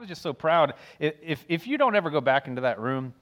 [0.00, 0.74] was just so proud.
[0.98, 3.14] If, if you don't ever go back into that room,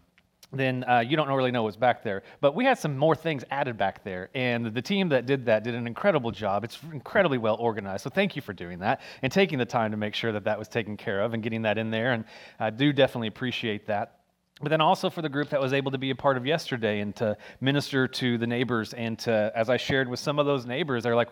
[0.51, 2.23] then uh, you don't really know what's back there.
[2.41, 5.63] But we had some more things added back there, and the team that did that
[5.63, 6.65] did an incredible job.
[6.65, 9.99] It's incredibly well organized, so thank you for doing that and taking the time to
[9.99, 12.13] make sure that that was taken care of and getting that in there.
[12.13, 12.25] And
[12.59, 14.15] I do definitely appreciate that
[14.61, 17.01] but then also for the group that was able to be a part of yesterday
[17.01, 20.67] and to minister to the neighbors and to as i shared with some of those
[20.67, 21.29] neighbors they're like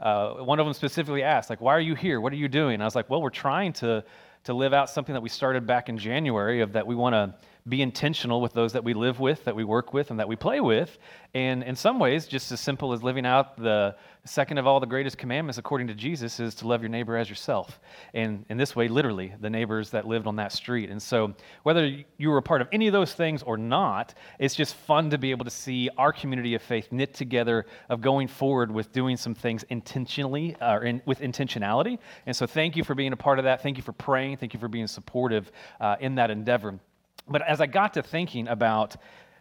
[0.00, 2.74] uh, one of them specifically asked like why are you here what are you doing
[2.74, 4.02] and i was like well we're trying to
[4.44, 7.34] to live out something that we started back in january of that we want to
[7.68, 10.36] be intentional with those that we live with, that we work with, and that we
[10.36, 10.98] play with.
[11.34, 14.86] And in some ways, just as simple as living out the second of all the
[14.86, 17.80] greatest commandments according to Jesus is to love your neighbor as yourself.
[18.14, 20.90] And in this way, literally, the neighbors that lived on that street.
[20.90, 24.54] And so, whether you were a part of any of those things or not, it's
[24.54, 28.28] just fun to be able to see our community of faith knit together, of going
[28.28, 31.98] forward with doing some things intentionally, or in, with intentionality.
[32.26, 33.62] And so, thank you for being a part of that.
[33.62, 34.38] Thank you for praying.
[34.38, 36.80] Thank you for being supportive uh, in that endeavor.
[37.28, 38.96] But as I got to thinking about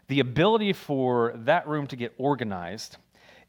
[0.07, 2.97] the ability for that room to get organized,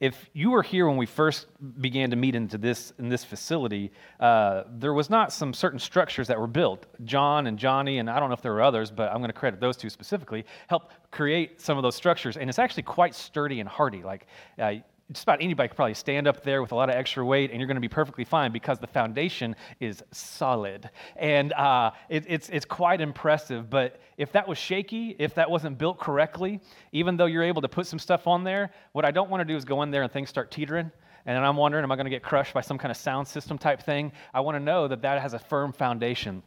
[0.00, 1.46] if you were here when we first
[1.80, 6.26] began to meet into this in this facility, uh, there was not some certain structures
[6.28, 6.86] that were built.
[7.04, 9.34] John and Johnny, and I don't know if there were others, but I'm going to
[9.34, 13.60] credit those two specifically, helped create some of those structures, and it's actually quite sturdy
[13.60, 14.02] and hardy.
[14.02, 14.26] Like
[14.58, 14.76] uh,
[15.12, 17.58] just about anybody could probably stand up there with a lot of extra weight and
[17.58, 20.88] you're going to be perfectly fine because the foundation is solid.
[21.16, 23.68] And uh, it, it's, it's quite impressive.
[23.68, 26.60] But if that was shaky, if that wasn't built correctly,
[26.92, 29.44] even though you're able to put some stuff on there, what I don't want to
[29.44, 30.92] do is go in there and things start teetering.
[31.26, 33.58] And I'm wondering, am I going to get crushed by some kind of sound system
[33.58, 34.12] type thing?
[34.32, 36.42] I want to know that that has a firm foundation.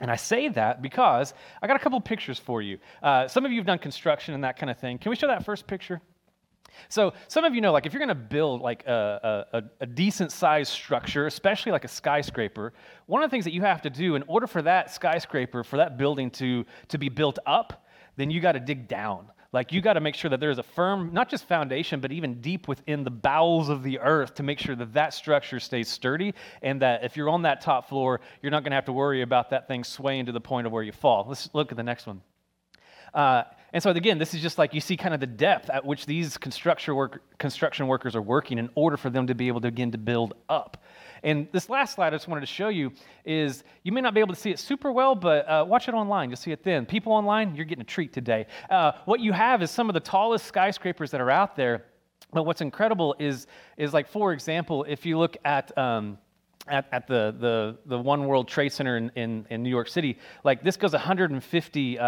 [0.00, 2.78] And I say that because I got a couple pictures for you.
[3.02, 4.98] Uh, some of you have done construction and that kind of thing.
[4.98, 6.00] Can we show that first picture?
[6.88, 9.86] So some of you know, like if you're going to build like a, a, a
[9.86, 12.72] decent sized structure, especially like a skyscraper,
[13.06, 15.78] one of the things that you have to do in order for that skyscraper, for
[15.78, 19.30] that building to, to be built up, then you got to dig down.
[19.50, 22.40] Like you got to make sure that there's a firm, not just foundation, but even
[22.42, 26.34] deep within the bowels of the earth to make sure that that structure stays sturdy
[26.60, 29.22] and that if you're on that top floor, you're not going to have to worry
[29.22, 31.24] about that thing swaying to the point of where you fall.
[31.26, 32.20] Let's look at the next one.
[33.14, 35.84] Uh, and so, again, this is just like you see kind of the depth at
[35.84, 39.60] which these construction, work, construction workers are working in order for them to be able
[39.60, 40.82] to begin to build up.
[41.22, 42.92] And this last slide I just wanted to show you
[43.24, 45.94] is you may not be able to see it super well, but uh, watch it
[45.94, 46.30] online.
[46.30, 46.86] You'll see it then.
[46.86, 48.46] People online, you're getting a treat today.
[48.70, 51.84] Uh, what you have is some of the tallest skyscrapers that are out there.
[52.32, 53.46] But what's incredible is,
[53.76, 56.18] is like, for example, if you look at, um,
[56.68, 60.18] at, at, the, the, the One World Trade Center in, in, in New York City,
[60.44, 61.98] like this goes 150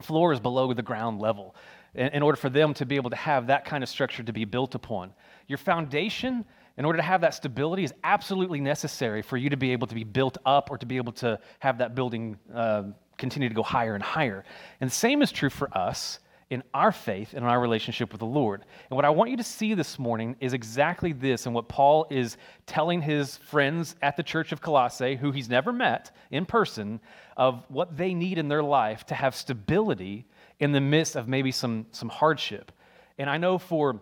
[0.00, 1.54] uh, floors below the ground level
[1.94, 4.32] in, in order for them to be able to have that kind of structure to
[4.32, 5.12] be built upon.
[5.46, 6.44] Your foundation,
[6.76, 9.94] in order to have that stability, is absolutely necessary for you to be able to
[9.94, 12.84] be built up or to be able to have that building uh,
[13.18, 14.44] continue to go higher and higher.
[14.80, 18.18] And the same is true for us in our faith and in our relationship with
[18.18, 18.64] the Lord.
[18.90, 22.06] And what I want you to see this morning is exactly this and what Paul
[22.10, 27.00] is telling his friends at the church of Colossae, who he's never met in person,
[27.36, 30.26] of what they need in their life to have stability
[30.58, 32.72] in the midst of maybe some, some hardship.
[33.16, 34.00] And I know for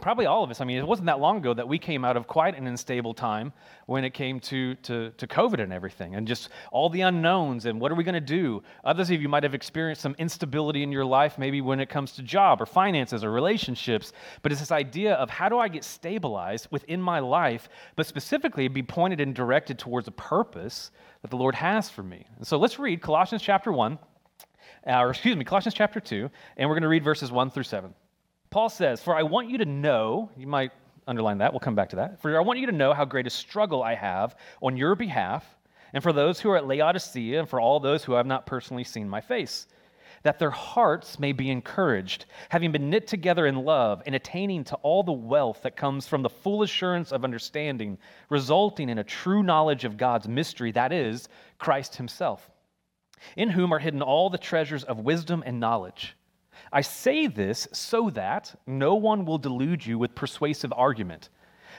[0.00, 0.60] probably all of us.
[0.60, 3.14] I mean, it wasn't that long ago that we came out of quite an unstable
[3.14, 3.52] time
[3.86, 7.80] when it came to, to, to COVID and everything, and just all the unknowns and
[7.80, 8.62] what are we going to do.
[8.84, 12.12] Others of you might have experienced some instability in your life, maybe when it comes
[12.12, 14.12] to job or finances or relationships.
[14.42, 18.68] But it's this idea of how do I get stabilized within my life, but specifically
[18.68, 20.90] be pointed and directed towards a purpose
[21.22, 22.26] that the Lord has for me.
[22.36, 23.98] And so let's read Colossians chapter 1,
[24.86, 27.64] uh, or excuse me, Colossians chapter 2, and we're going to read verses 1 through
[27.64, 27.94] 7.
[28.56, 30.72] Paul says, For I want you to know, you might
[31.06, 32.22] underline that, we'll come back to that.
[32.22, 35.44] For I want you to know how great a struggle I have on your behalf,
[35.92, 38.82] and for those who are at Laodicea, and for all those who have not personally
[38.82, 39.66] seen my face,
[40.22, 44.76] that their hearts may be encouraged, having been knit together in love, and attaining to
[44.76, 47.98] all the wealth that comes from the full assurance of understanding,
[48.30, 51.28] resulting in a true knowledge of God's mystery, that is,
[51.58, 52.50] Christ Himself,
[53.36, 56.16] in whom are hidden all the treasures of wisdom and knowledge.
[56.72, 61.28] I say this so that no one will delude you with persuasive argument.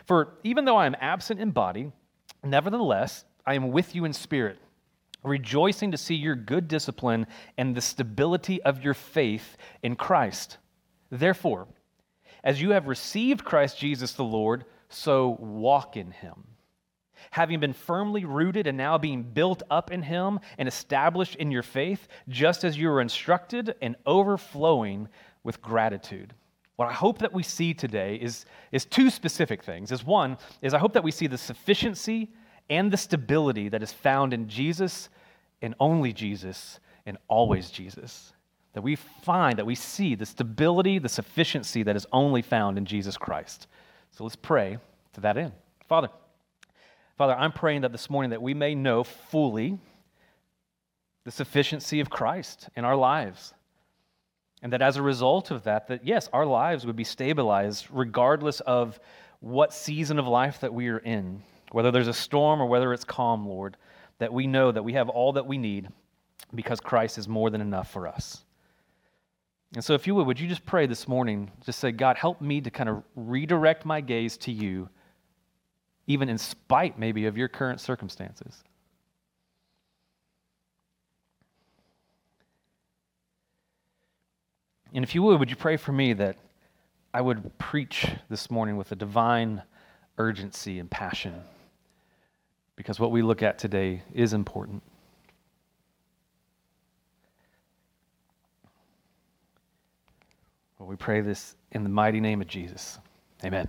[0.05, 1.91] For even though I am absent in body,
[2.43, 4.59] nevertheless, I am with you in spirit,
[5.23, 7.27] rejoicing to see your good discipline
[7.57, 10.57] and the stability of your faith in Christ.
[11.09, 11.67] Therefore,
[12.43, 16.43] as you have received Christ Jesus the Lord, so walk in him
[17.31, 21.63] having been firmly rooted and now being built up in Him and established in your
[21.63, 25.07] faith, just as you were instructed and overflowing
[25.43, 26.33] with gratitude.
[26.77, 29.91] What I hope that we see today is, is two specific things.
[29.91, 32.29] Is one is I hope that we see the sufficiency
[32.69, 35.09] and the stability that is found in Jesus
[35.61, 38.33] and only Jesus and always Jesus.
[38.73, 42.85] That we find, that we see the stability, the sufficiency that is only found in
[42.85, 43.67] Jesus Christ.
[44.11, 44.77] So let's pray
[45.13, 45.53] to that end.
[45.87, 46.09] Father,
[47.17, 49.79] Father, I'm praying that this morning that we may know fully
[51.25, 53.53] the sufficiency of Christ in our lives.
[54.61, 58.59] And that as a result of that, that yes, our lives would be stabilized regardless
[58.61, 58.99] of
[59.39, 61.41] what season of life that we are in,
[61.71, 63.77] whether there's a storm or whether it's calm, Lord,
[64.19, 65.89] that we know that we have all that we need
[66.53, 68.43] because Christ is more than enough for us.
[69.75, 71.51] And so, if you would, would you just pray this morning?
[71.65, 74.87] Just say, God, help me to kind of redirect my gaze to you,
[76.07, 78.63] even in spite maybe of your current circumstances.
[84.93, 86.37] And if you would, would you pray for me that
[87.13, 89.61] I would preach this morning with a divine
[90.17, 91.35] urgency and passion?
[92.77, 94.81] Because what we look at today is important.
[100.79, 102.99] Well, we pray this in the mighty name of Jesus.
[103.43, 103.67] Amen.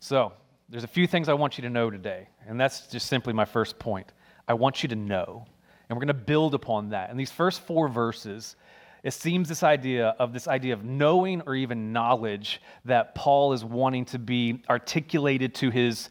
[0.00, 0.32] So,
[0.68, 3.44] there's a few things I want you to know today, and that's just simply my
[3.44, 4.12] first point.
[4.48, 5.46] I want you to know,
[5.88, 7.10] and we're going to build upon that.
[7.10, 8.56] In these first four verses,
[9.02, 13.64] it seems this idea of this idea of knowing or even knowledge that Paul is
[13.64, 16.10] wanting to be articulated to his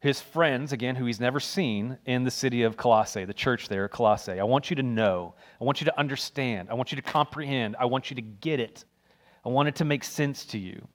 [0.00, 3.88] his friends, again, who he's never seen in the city of Colossae, the church there,
[3.88, 4.38] Colossae.
[4.38, 5.34] I want you to know.
[5.60, 6.70] I want you to understand.
[6.70, 7.74] I want you to comprehend.
[7.80, 8.84] I want you to get it.
[9.44, 10.86] I want it to make sense to you.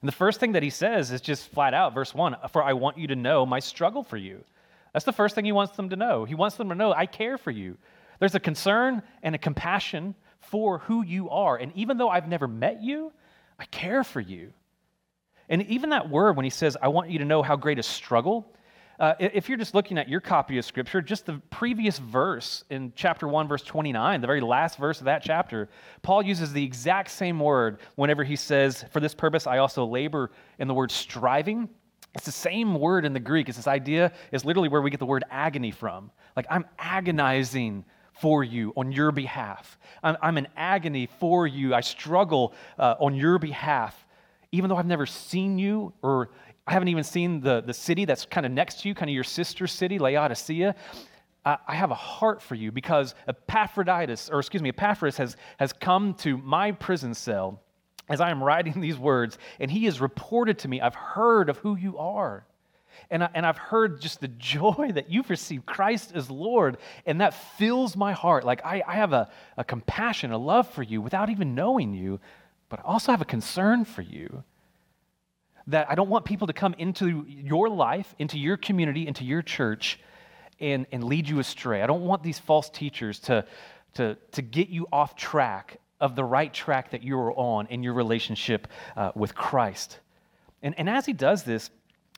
[0.00, 2.74] And the first thing that he says is just flat out, verse 1 For I
[2.74, 4.44] want you to know my struggle for you.
[4.92, 6.24] That's the first thing he wants them to know.
[6.24, 7.76] He wants them to know, I care for you.
[8.20, 11.56] There's a concern and a compassion for who you are.
[11.56, 13.12] And even though I've never met you,
[13.58, 14.52] I care for you.
[15.48, 17.82] And even that word, when he says, I want you to know how great a
[17.82, 18.52] struggle,
[18.98, 22.92] uh, if you're just looking at your copy of Scripture, just the previous verse in
[22.96, 25.68] chapter 1, verse 29, the very last verse of that chapter,
[26.02, 30.32] Paul uses the exact same word whenever he says, For this purpose I also labor
[30.58, 31.68] in the word striving.
[32.14, 33.48] It's the same word in the Greek.
[33.48, 36.10] It's this idea, is literally where we get the word agony from.
[36.34, 37.84] Like, I'm agonizing
[38.14, 39.78] for you on your behalf.
[40.02, 41.72] I'm, I'm in agony for you.
[41.72, 44.06] I struggle uh, on your behalf
[44.52, 46.30] even though I've never seen you or
[46.68, 49.14] I haven't even seen the, the city that's kind of next to you, kind of
[49.14, 50.74] your sister city, Laodicea.
[51.46, 56.12] I have a heart for you because Epaphroditus, or excuse me, Epaphras has, has come
[56.16, 57.62] to my prison cell
[58.10, 61.56] as I am writing these words, and he has reported to me, I've heard of
[61.56, 62.44] who you are.
[63.10, 66.76] And, I, and I've heard just the joy that you've received Christ as Lord,
[67.06, 68.44] and that fills my heart.
[68.44, 72.20] Like I, I have a, a compassion, a love for you without even knowing you,
[72.68, 74.44] but I also have a concern for you
[75.68, 79.42] that I don't want people to come into your life, into your community, into your
[79.42, 80.00] church,
[80.60, 81.82] and, and lead you astray.
[81.82, 83.44] I don't want these false teachers to,
[83.94, 87.82] to, to get you off track of the right track that you are on in
[87.82, 88.66] your relationship
[88.96, 90.00] uh, with Christ.
[90.62, 91.70] And, and as he does this,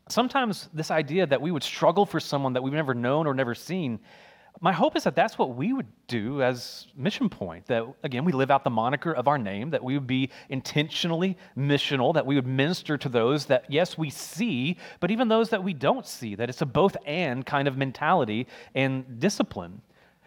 [0.09, 3.55] sometimes this idea that we would struggle for someone that we've never known or never
[3.55, 3.99] seen
[4.61, 7.67] my hope is that that's what we would do as Mission Point.
[7.67, 11.39] That, again, we live out the moniker of our name, that we would be intentionally
[11.57, 15.65] missional, that we would minister to those that, yes, we see, but even those that
[15.65, 19.81] we don't see, that it's a both and kind of mentality and discipline.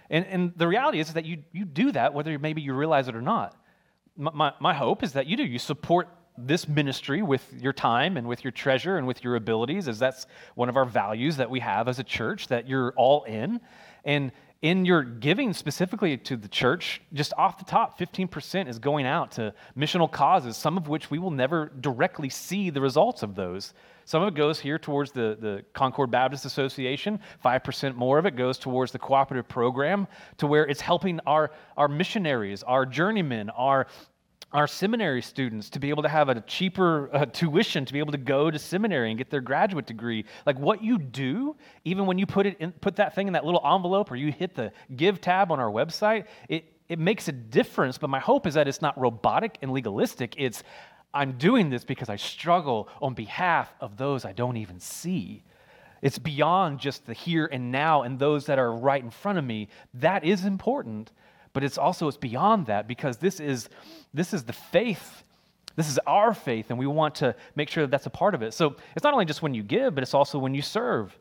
[0.10, 3.16] And, and the reality is that you, you do that whether maybe you realize it
[3.16, 3.56] or not.
[4.16, 5.44] My, my, my hope is that you do.
[5.44, 9.88] You support this ministry with your time and with your treasure and with your abilities,
[9.88, 10.26] as that's
[10.56, 13.60] one of our values that we have as a church, that you're all in.
[14.04, 14.32] And
[14.64, 19.32] in your giving specifically to the church, just off the top, 15% is going out
[19.34, 23.74] to missional causes, some of which we will never directly see the results of those.
[24.06, 27.20] Some of it goes here towards the, the Concord Baptist Association.
[27.44, 30.08] 5% more of it goes towards the cooperative program,
[30.38, 33.88] to where it's helping our, our missionaries, our journeymen, our
[34.54, 38.12] our seminary students to be able to have a cheaper uh, tuition to be able
[38.12, 40.26] to go to seminary and get their graduate degree.
[40.46, 43.46] Like what you do even when you put it in, put that thing in that
[43.46, 47.32] little envelope or you hit the give tab on our website it, it makes a
[47.32, 47.98] difference.
[47.98, 50.36] But my hope is that it's not robotic and legalistic.
[50.38, 50.64] It's
[51.16, 55.44] i'm doing this because i struggle on behalf of those i don't even see.
[56.04, 59.46] It's beyond just the here and now and those that are right in front of
[59.46, 59.70] me.
[59.94, 61.14] That is important
[61.54, 63.70] but it's also it's beyond that because this is
[64.14, 65.24] this is the faith.
[65.76, 68.42] This is our faith and we want to make sure that that's a part of
[68.42, 68.54] it.
[68.54, 71.18] So it's not only just when you give but it's also when you serve.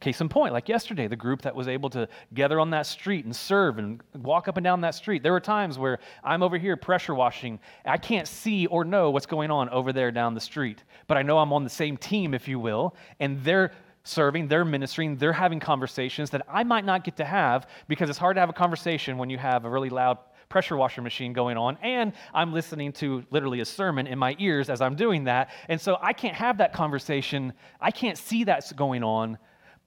[0.00, 3.24] Case in point like yesterday the group that was able to gather on that street
[3.24, 5.24] and serve and walk up and down that street.
[5.24, 7.58] There were times where i'm over here pressure washing.
[7.84, 11.22] I can't see or know what's going on over there down the street but i
[11.22, 13.72] know i'm on the same team if you will and they're
[14.08, 18.18] serving, they're ministering, they're having conversations that I might not get to have because it's
[18.18, 21.56] hard to have a conversation when you have a really loud pressure washer machine going
[21.56, 25.50] on and I'm listening to literally a sermon in my ears as I'm doing that.
[25.68, 27.52] And so I can't have that conversation.
[27.80, 29.38] I can't see that's going on,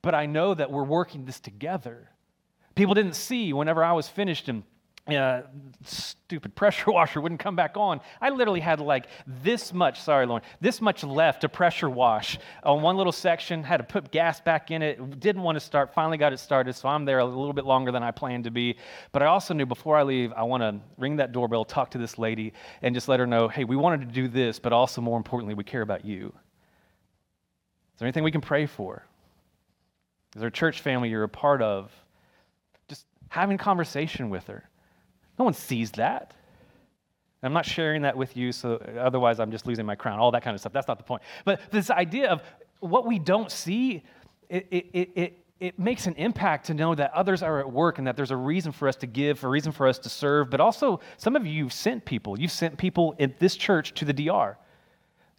[0.01, 2.09] but I know that we're working this together.
[2.75, 4.63] People didn't see whenever I was finished and
[5.17, 5.43] uh,
[5.83, 7.99] stupid pressure washer wouldn't come back on.
[8.19, 12.81] I literally had like this much, sorry, Lauren, this much left to pressure wash on
[12.81, 16.17] one little section, had to put gas back in it, didn't want to start, finally
[16.17, 18.77] got it started, so I'm there a little bit longer than I planned to be.
[19.11, 21.97] But I also knew before I leave, I want to ring that doorbell, talk to
[21.97, 25.01] this lady, and just let her know hey, we wanted to do this, but also
[25.01, 26.27] more importantly, we care about you.
[27.93, 29.05] Is there anything we can pray for?
[30.35, 31.91] Is there a church family you're a part of?
[32.87, 34.70] Just having conversation with her
[35.41, 36.35] no one sees that.
[37.41, 40.43] I'm not sharing that with you, so otherwise I'm just losing my crown, all that
[40.43, 40.71] kind of stuff.
[40.71, 41.23] That's not the point.
[41.45, 42.43] But this idea of
[42.79, 44.03] what we don't see,
[44.49, 48.05] it, it, it, it, makes an impact to know that others are at work and
[48.05, 50.51] that there's a reason for us to give, a reason for us to serve.
[50.51, 52.39] But also, some of you, you've sent people.
[52.39, 54.59] You've sent people in this church to the DR.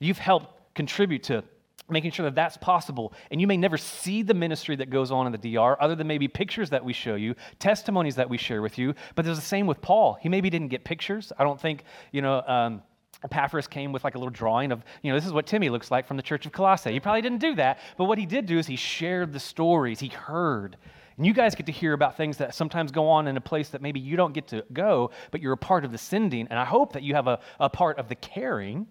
[0.00, 1.44] You've helped contribute to
[1.88, 3.12] making sure that that's possible.
[3.30, 6.06] And you may never see the ministry that goes on in the DR, other than
[6.06, 8.94] maybe pictures that we show you, testimonies that we share with you.
[9.14, 10.18] But there's the same with Paul.
[10.20, 11.32] He maybe didn't get pictures.
[11.38, 12.82] I don't think, you know, um,
[13.24, 15.90] Epaphras came with like a little drawing of, you know, this is what Timmy looks
[15.90, 16.92] like from the church of Colossae.
[16.92, 20.00] He probably didn't do that, but what he did do is he shared the stories,
[20.00, 20.76] he heard.
[21.16, 23.68] And you guys get to hear about things that sometimes go on in a place
[23.68, 26.48] that maybe you don't get to go, but you're a part of the sending.
[26.48, 28.86] And I hope that you have a, a part of the caring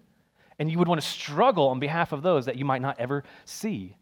[0.62, 3.24] and you would want to struggle on behalf of those that you might not ever
[3.44, 3.96] see.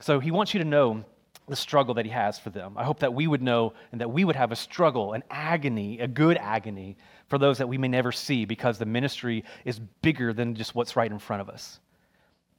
[0.00, 1.04] So he wants you to know
[1.48, 2.74] the struggle that he has for them.
[2.78, 5.98] I hope that we would know and that we would have a struggle, an agony,
[5.98, 10.32] a good agony for those that we may never see because the ministry is bigger
[10.32, 11.80] than just what's right in front of us.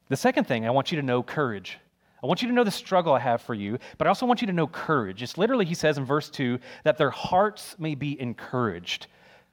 [0.09, 1.79] The second thing, I want you to know courage.
[2.21, 4.41] I want you to know the struggle I have for you, but I also want
[4.41, 5.23] you to know courage.
[5.23, 9.07] It's literally, he says in verse 2, that their hearts may be encouraged.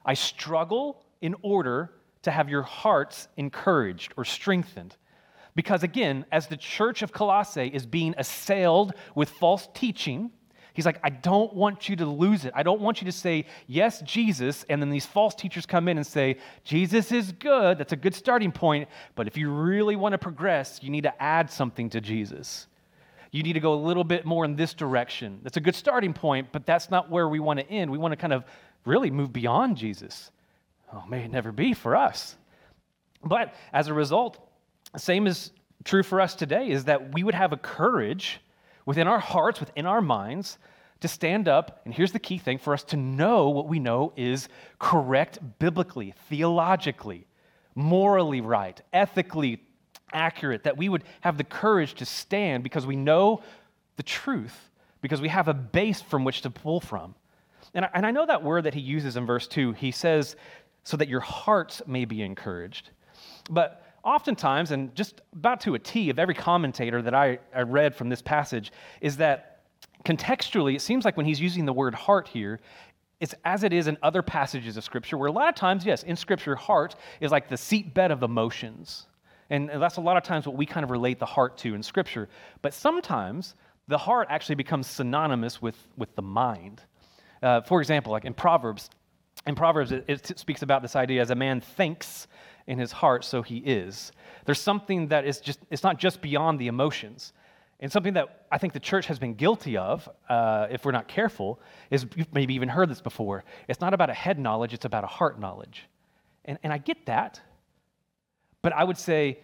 [0.04, 4.96] I struggle in order to have your hearts encouraged or strengthened.
[5.54, 10.30] Because again, as the church of Colossae is being assailed with false teaching,
[10.72, 12.52] he's like, I don't want you to lose it.
[12.54, 15.98] I don't want you to say, Yes, Jesus, and then these false teachers come in
[15.98, 17.76] and say, Jesus is good.
[17.78, 18.88] That's a good starting point.
[19.14, 22.66] But if you really want to progress, you need to add something to Jesus.
[23.30, 25.40] You need to go a little bit more in this direction.
[25.42, 27.90] That's a good starting point, but that's not where we want to end.
[27.90, 28.44] We want to kind of
[28.84, 30.30] really move beyond Jesus.
[30.92, 32.36] Oh, may it never be for us.
[33.24, 34.38] But as a result,
[34.92, 35.50] the same is
[35.84, 38.40] true for us today is that we would have a courage
[38.84, 40.58] within our hearts, within our minds,
[41.00, 44.12] to stand up, and here's the key thing for us to know what we know
[44.16, 47.26] is correct biblically, theologically,
[47.74, 49.60] morally right, ethically
[50.12, 53.42] accurate, that we would have the courage to stand because we know
[53.96, 54.70] the truth,
[55.00, 57.16] because we have a base from which to pull from.
[57.74, 60.36] And I, and I know that word that he uses in verse 2, he says
[60.84, 62.90] so that your hearts may be encouraged.
[63.50, 67.94] But oftentimes, and just about to a T of every commentator that I, I read
[67.94, 69.64] from this passage, is that
[70.04, 72.60] contextually, it seems like when he's using the word heart here,
[73.20, 76.02] it's as it is in other passages of Scripture, where a lot of times, yes,
[76.02, 79.06] in Scripture, heart is like the seatbed of emotions.
[79.50, 81.82] And that's a lot of times what we kind of relate the heart to in
[81.82, 82.28] Scripture.
[82.62, 83.54] But sometimes
[83.86, 86.82] the heart actually becomes synonymous with, with the mind.
[87.42, 88.90] Uh, for example, like in Proverbs
[89.46, 92.28] in Proverbs, it, it, speaks about this idea as a man thinks
[92.66, 94.12] in his heart, so he is.
[94.44, 97.32] There's something that is just, it's not just beyond the emotions.
[97.80, 101.08] And something that I think the church has been guilty of, uh, if we're not
[101.08, 103.42] careful, is you've maybe even heard this before.
[103.66, 105.88] It's not about a head knowledge, it's about a heart knowledge.
[106.44, 107.40] And, and I get that.
[108.62, 109.40] But I would say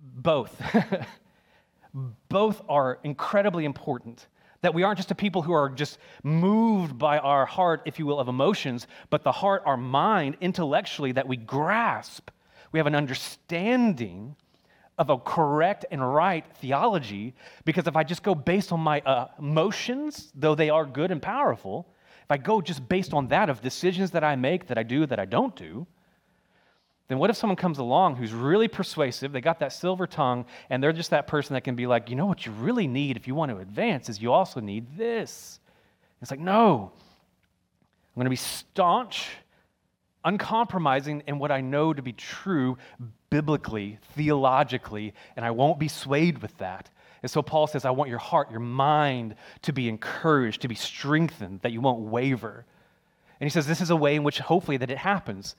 [0.00, 0.60] both.
[2.28, 4.26] both are incredibly important.
[4.62, 8.06] That we aren't just a people who are just moved by our heart, if you
[8.06, 12.30] will, of emotions, but the heart, our mind, intellectually, that we grasp.
[12.72, 14.34] We have an understanding
[14.98, 17.34] of a correct and right theology,
[17.64, 21.22] because if I just go based on my uh, emotions, though they are good and
[21.22, 21.86] powerful,
[22.24, 25.06] if I go just based on that of decisions that I make, that I do,
[25.06, 25.86] that I don't do,
[27.08, 30.82] then what if someone comes along who's really persuasive, they got that silver tongue, and
[30.82, 33.26] they're just that person that can be like, you know what you really need if
[33.26, 35.58] you want to advance is you also need this.
[36.20, 36.92] It's like, no.
[36.94, 39.28] I'm going to be staunch,
[40.24, 42.76] uncompromising in what I know to be true
[43.30, 46.90] biblically, theologically, and I won't be swayed with that.
[47.22, 50.74] And so Paul says, I want your heart, your mind to be encouraged, to be
[50.74, 52.66] strengthened, that you won't waver.
[53.40, 55.56] And he says, this is a way in which hopefully that it happens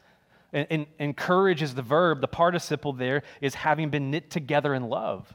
[0.52, 4.90] And, and encourage is the verb, the participle there is having been knit together in
[4.90, 5.32] love.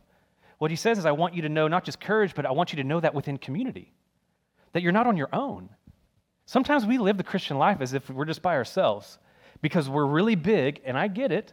[0.59, 2.73] What he says is, I want you to know not just courage, but I want
[2.73, 3.93] you to know that within community,
[4.73, 5.69] that you're not on your own.
[6.47, 9.19] Sometimes we live the Christian life as if we're just by ourselves
[9.63, 11.53] because we're really big, and I get it,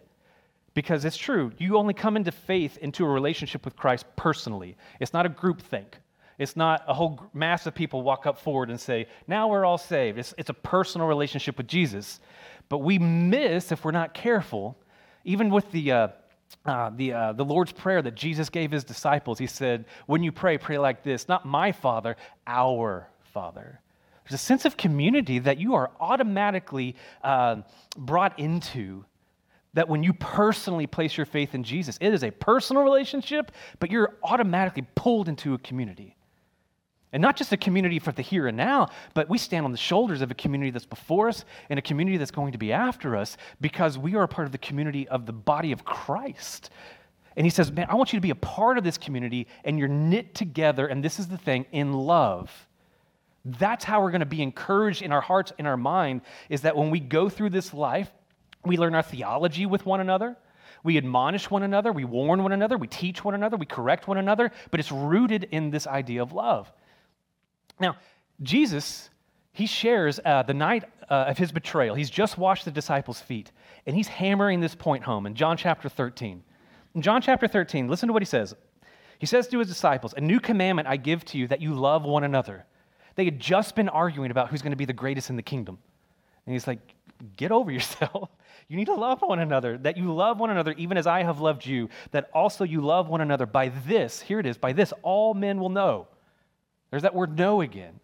[0.73, 1.51] because it's true.
[1.57, 4.75] You only come into faith, into a relationship with Christ personally.
[4.99, 5.97] It's not a group think.
[6.37, 9.77] It's not a whole mass of people walk up forward and say, now we're all
[9.77, 10.17] saved.
[10.17, 12.19] It's, it's a personal relationship with Jesus.
[12.71, 14.77] But we miss, if we're not careful,
[15.25, 16.07] even with the, uh,
[16.65, 20.31] uh, the, uh, the Lord's Prayer that Jesus gave his disciples, he said, When you
[20.31, 22.15] pray, pray like this not my Father,
[22.47, 23.81] our Father.
[24.23, 27.57] There's a sense of community that you are automatically uh,
[27.97, 29.03] brought into.
[29.73, 33.51] That when you personally place your faith in Jesus, it is a personal relationship,
[33.81, 36.15] but you're automatically pulled into a community.
[37.13, 39.77] And not just a community for the here and now, but we stand on the
[39.77, 43.17] shoulders of a community that's before us and a community that's going to be after
[43.17, 46.69] us because we are a part of the community of the body of Christ.
[47.35, 49.77] And he says, Man, I want you to be a part of this community and
[49.77, 52.67] you're knit together, and this is the thing, in love.
[53.43, 56.77] That's how we're going to be encouraged in our hearts, in our mind, is that
[56.77, 58.09] when we go through this life,
[58.63, 60.37] we learn our theology with one another.
[60.83, 64.17] We admonish one another, we warn one another, we teach one another, we correct one
[64.17, 66.71] another, but it's rooted in this idea of love.
[67.81, 67.97] Now,
[68.41, 69.09] Jesus,
[69.51, 71.95] he shares uh, the night uh, of his betrayal.
[71.95, 73.51] He's just washed the disciples' feet,
[73.85, 76.43] and he's hammering this point home in John chapter 13.
[76.93, 78.55] In John chapter 13, listen to what he says.
[79.17, 82.03] He says to his disciples, A new commandment I give to you that you love
[82.03, 82.65] one another.
[83.15, 85.77] They had just been arguing about who's going to be the greatest in the kingdom.
[86.45, 86.79] And he's like,
[87.35, 88.29] Get over yourself.
[88.67, 91.39] You need to love one another, that you love one another even as I have
[91.39, 93.45] loved you, that also you love one another.
[93.45, 96.07] By this, here it is, by this all men will know.
[96.91, 97.99] There's that word know again.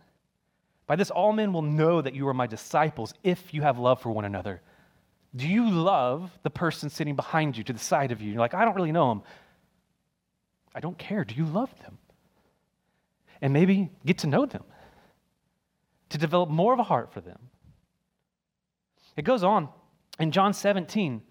[0.88, 4.02] By this all men will know that you are my disciples if you have love
[4.02, 4.62] for one another.
[5.36, 8.32] Do you love the person sitting behind you to the side of you?
[8.32, 9.21] You're like, I don't really know him.
[10.73, 11.26] I don't care.
[11.26, 11.97] Do you love them?
[13.41, 14.63] And maybe get to know them
[16.10, 17.38] to develop more of a heart for them.
[19.17, 19.67] It goes on
[20.19, 21.21] in John 17,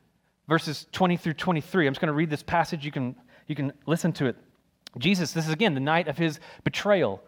[0.49, 1.87] verses 20 through 23.
[1.87, 2.85] I'm just going to read this passage.
[2.85, 3.17] You can,
[3.47, 4.37] you can listen to it.
[4.99, 7.23] Jesus, this is again the night of his betrayal.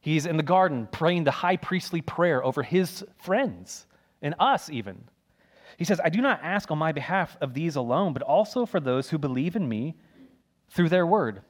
[0.00, 3.86] He's in the garden praying the high priestly prayer over his friends
[4.22, 5.04] and us, even.
[5.76, 8.80] He says, I do not ask on my behalf of these alone, but also for
[8.80, 9.96] those who believe in me
[10.70, 11.42] through their word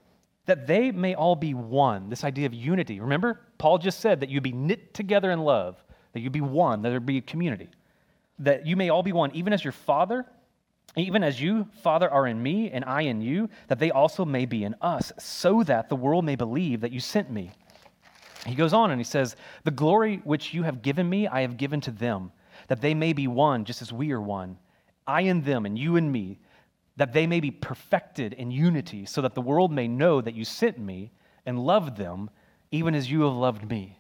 [0.49, 2.09] that they may all be one.
[2.09, 3.01] This idea of unity.
[3.01, 5.77] Remember, Paul just said that you be knit together in love,
[6.15, 7.69] that you be one, that there be a community.
[8.39, 10.25] That you may all be one, even as your Father,
[10.97, 14.47] even as you, Father, are in me and I in you, that they also may
[14.47, 17.51] be in us, so that the world may believe that you sent me.
[18.49, 21.57] He goes on and he says, The glory which you have given me, I have
[21.57, 22.33] given to them,
[22.69, 24.59] that they may be one, just as we are one.
[25.07, 26.39] I in them and you in me
[26.97, 30.45] that they may be perfected in unity, so that the world may know that you
[30.45, 31.13] sent me
[31.47, 32.29] and loved them,
[32.73, 33.97] even as you have loved me.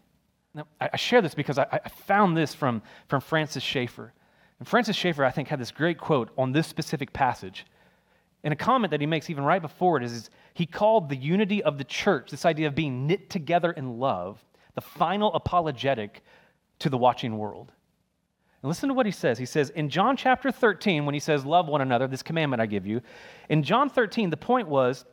[0.52, 4.12] Now, I share this because I, found this from, from Francis Schaeffer.
[4.58, 7.64] And Francis Schaeffer, I think, had this great quote on this specific passage.
[8.42, 11.62] And a comment that he makes even right before it is he called the unity
[11.62, 14.44] of the church, this idea of being knit together in love,
[14.74, 16.20] the final apologetic
[16.80, 17.70] to the watching world.
[18.60, 19.38] And listen to what he says.
[19.38, 22.66] He says, in John chapter 13, when he says, Love one another, this commandment I
[22.66, 23.00] give you,
[23.48, 25.04] in John 13, the point was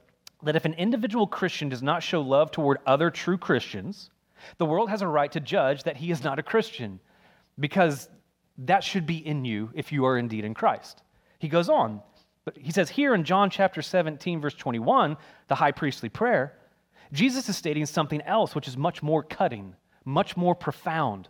[0.41, 4.09] that if an individual Christian does not show love toward other true Christians,
[4.57, 6.99] the world has a right to judge that he is not a Christian
[7.59, 8.09] because
[8.57, 11.03] that should be in you if you are indeed in Christ.
[11.37, 12.01] He goes on,
[12.45, 16.53] but he says here in John chapter 17, verse 21, the high priestly prayer,
[17.11, 21.27] Jesus is stating something else which is much more cutting, much more profound.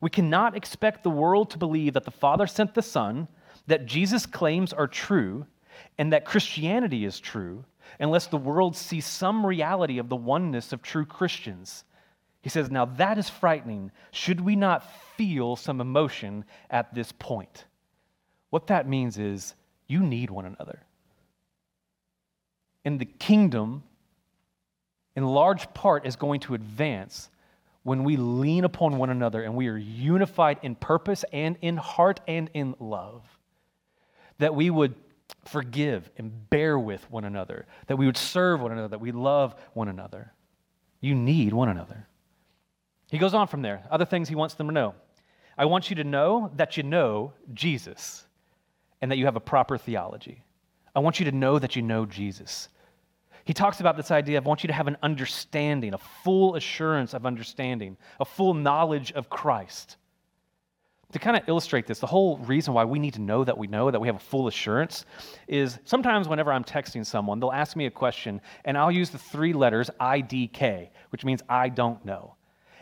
[0.00, 3.28] We cannot expect the world to believe that the Father sent the Son,
[3.66, 5.46] that Jesus' claims are true,
[5.98, 7.64] and that Christianity is true,
[7.98, 11.84] unless the world sees some reality of the oneness of true Christians.
[12.42, 13.92] He says, Now that is frightening.
[14.10, 17.66] Should we not feel some emotion at this point?
[18.48, 19.54] What that means is
[19.90, 20.80] you need one another.
[22.84, 23.82] And the kingdom,
[25.16, 27.28] in large part, is going to advance
[27.82, 32.20] when we lean upon one another and we are unified in purpose and in heart
[32.28, 33.22] and in love.
[34.38, 34.94] That we would
[35.44, 39.54] forgive and bear with one another, that we would serve one another, that we love
[39.74, 40.32] one another.
[41.00, 42.06] You need one another.
[43.10, 44.94] He goes on from there, other things he wants them to know.
[45.58, 48.26] I want you to know that you know Jesus
[49.00, 50.42] and that you have a proper theology.
[50.94, 52.68] I want you to know that you know Jesus.
[53.44, 56.56] He talks about this idea of I want you to have an understanding, a full
[56.56, 59.96] assurance of understanding, a full knowledge of Christ.
[61.12, 63.66] to kind of illustrate this, the whole reason why we need to know that we
[63.66, 65.04] know, that we have a full assurance,
[65.48, 69.18] is sometimes whenever I'm texting someone, they'll ask me a question, and I'll use the
[69.18, 72.36] three letters IDK, which means I don't know.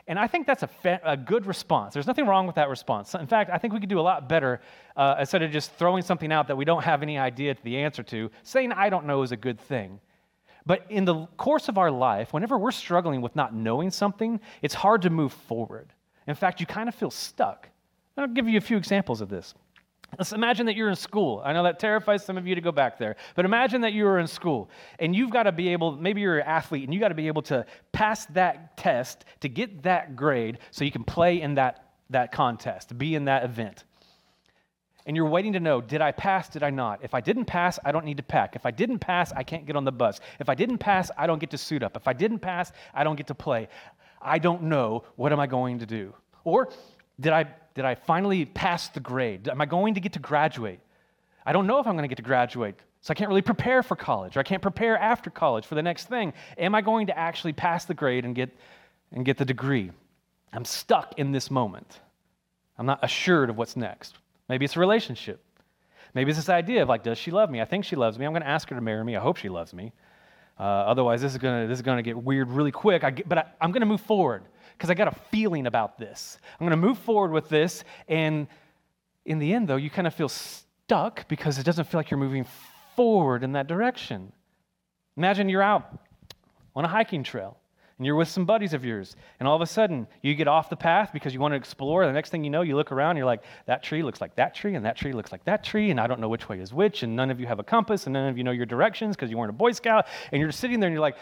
[0.08, 1.92] And I think that's a, fa- a good response.
[1.92, 3.14] There's nothing wrong with that response.
[3.14, 4.62] In fact, I think we could do a lot better
[4.96, 8.02] uh, instead of just throwing something out that we don't have any idea the answer
[8.04, 8.30] to.
[8.42, 10.00] Saying I don't know is a good thing.
[10.64, 14.74] But in the course of our life, whenever we're struggling with not knowing something, it's
[14.74, 15.92] hard to move forward.
[16.26, 17.68] In fact, you kind of feel stuck.
[18.16, 19.54] I'll give you a few examples of this.
[20.16, 21.42] Let's imagine that you're in school.
[21.44, 24.06] I know that terrifies some of you to go back there, but imagine that you
[24.06, 26.98] are in school and you've got to be able, maybe you're an athlete and you
[26.98, 31.04] got to be able to pass that test to get that grade so you can
[31.04, 33.84] play in that, that contest, be in that event.
[35.04, 37.00] And you're waiting to know, did I pass, did I not?
[37.02, 38.56] If I didn't pass, I don't need to pack.
[38.56, 40.20] If I didn't pass, I can't get on the bus.
[40.38, 41.96] If I didn't pass, I don't get to suit up.
[41.96, 43.68] If I didn't pass, I don't get to play.
[44.20, 46.14] I don't know, what am I going to do?
[46.44, 46.70] Or
[47.20, 49.48] did I did I finally pass the grade?
[49.48, 50.80] Am I going to get to graduate?
[51.46, 53.82] I don't know if I'm going to get to graduate, so I can't really prepare
[53.82, 56.32] for college, or I can't prepare after college for the next thing.
[56.58, 58.50] Am I going to actually pass the grade and get,
[59.12, 59.92] and get the degree?
[60.52, 62.00] I'm stuck in this moment.
[62.78, 64.18] I'm not assured of what's next.
[64.48, 65.40] Maybe it's a relationship.
[66.14, 67.60] Maybe it's this idea of like, does she love me?
[67.60, 68.26] I think she loves me.
[68.26, 69.14] I'm going to ask her to marry me.
[69.14, 69.92] I hope she loves me.
[70.58, 73.04] Uh, otherwise, this is going to this is going to get weird really quick.
[73.04, 74.42] I get, but I, I'm going to move forward
[74.78, 76.38] because I got a feeling about this.
[76.58, 77.82] I'm going to move forward with this.
[78.06, 78.46] And
[79.24, 82.18] in the end, though, you kind of feel stuck because it doesn't feel like you're
[82.18, 82.46] moving
[82.94, 84.32] forward in that direction.
[85.16, 85.98] Imagine you're out
[86.76, 87.58] on a hiking trail
[87.98, 90.70] and you're with some buddies of yours, and all of a sudden you get off
[90.70, 92.06] the path because you want to explore.
[92.06, 94.54] The next thing you know, you look around, you're like, that tree looks like that
[94.54, 96.72] tree, and that tree looks like that tree, and I don't know which way is
[96.72, 99.16] which, and none of you have a compass, and none of you know your directions
[99.16, 101.16] because you weren't a Boy Scout, and you're sitting there and you're like,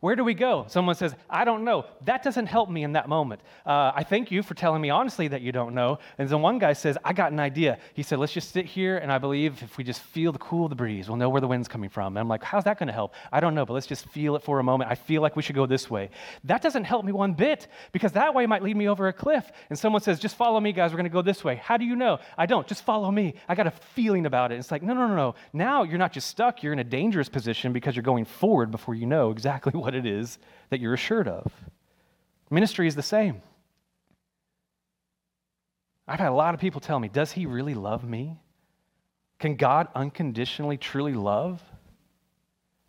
[0.00, 0.64] where do we go?
[0.68, 1.84] Someone says, I don't know.
[2.06, 3.42] That doesn't help me in that moment.
[3.66, 5.98] Uh, I thank you for telling me honestly that you don't know.
[6.16, 7.78] And then one guy says, I got an idea.
[7.92, 10.64] He said, Let's just sit here, and I believe if we just feel the cool
[10.64, 12.16] of the breeze, we'll know where the wind's coming from.
[12.16, 13.14] And I'm like, How's that going to help?
[13.30, 14.90] I don't know, but let's just feel it for a moment.
[14.90, 16.08] I feel like we should go this way.
[16.44, 19.52] That doesn't help me one bit because that way might lead me over a cliff.
[19.68, 20.92] And someone says, Just follow me, guys.
[20.92, 21.56] We're going to go this way.
[21.56, 22.20] How do you know?
[22.38, 22.66] I don't.
[22.66, 23.34] Just follow me.
[23.50, 24.58] I got a feeling about it.
[24.58, 25.34] It's like, No, no, no, no.
[25.52, 28.94] Now you're not just stuck, you're in a dangerous position because you're going forward before
[28.94, 30.38] you know exactly what it is
[30.70, 31.52] that you're assured of.
[32.50, 33.42] Ministry is the same.
[36.08, 38.38] I've had a lot of people tell me, Does he really love me?
[39.38, 41.62] Can God unconditionally truly love?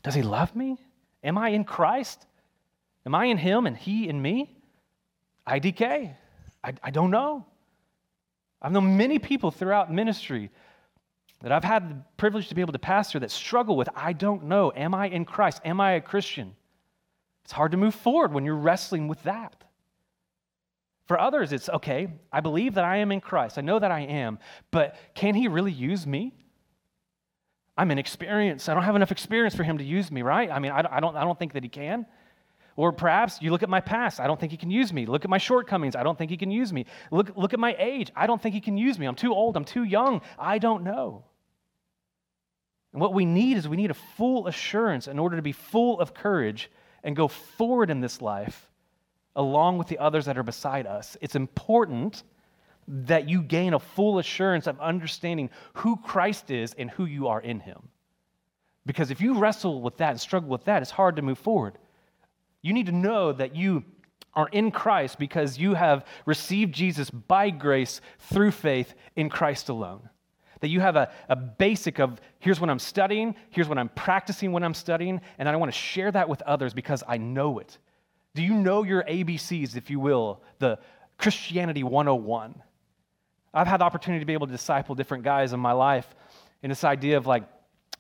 [0.04, 0.78] Does he love me?
[1.24, 2.26] Am I in Christ?
[3.06, 4.58] Am I in him and he in me?
[5.48, 6.14] IDK.
[6.64, 7.46] I, I don't know.
[8.62, 10.50] I've known many people throughout ministry
[11.42, 14.44] that I've had the privilege to be able to pastor that struggle with I don't
[14.44, 14.72] know.
[14.76, 15.62] Am I in Christ?
[15.66, 16.56] Am I a Christian?
[17.44, 19.64] It's hard to move forward when you're wrestling with that.
[21.08, 23.58] For others, it's okay, I believe that I am in Christ.
[23.58, 24.40] I know that I am,
[24.72, 26.34] but can He really use me?
[27.78, 28.70] I'm inexperienced.
[28.70, 30.50] I don't have enough experience for Him to use me, right?
[30.50, 32.06] I mean, I don't, I don't think that He can.
[32.76, 35.06] Or perhaps you look at my past, I don't think he can use me.
[35.06, 36.86] Look at my shortcomings, I don't think he can use me.
[37.12, 39.06] Look, look at my age, I don't think he can use me.
[39.06, 41.26] I'm too old, I'm too young, I don't know.
[42.94, 46.00] And what we need is we need a full assurance in order to be full
[46.00, 46.72] of courage
[47.04, 48.70] and go forward in this life
[49.36, 51.18] along with the others that are beside us.
[51.22, 52.24] It's important
[52.88, 57.40] that you gain a full assurance of understanding who Christ is and who you are
[57.40, 57.90] in Him.
[58.86, 61.78] Because if you wrestle with that and struggle with that, it's hard to move forward.
[62.62, 63.84] You need to know that you
[64.34, 70.10] are in Christ because you have received Jesus by grace through faith in Christ alone.
[70.62, 74.52] That you have a, a basic of here's what I'm studying, here's what I'm practicing
[74.52, 77.78] when I'm studying, and I want to share that with others because I know it.
[78.34, 80.80] Do you know your ABCs, if you will, the
[81.18, 82.62] Christianity 101?
[83.54, 86.08] I've had the opportunity to be able to disciple different guys in my life
[86.64, 87.44] in this idea of like,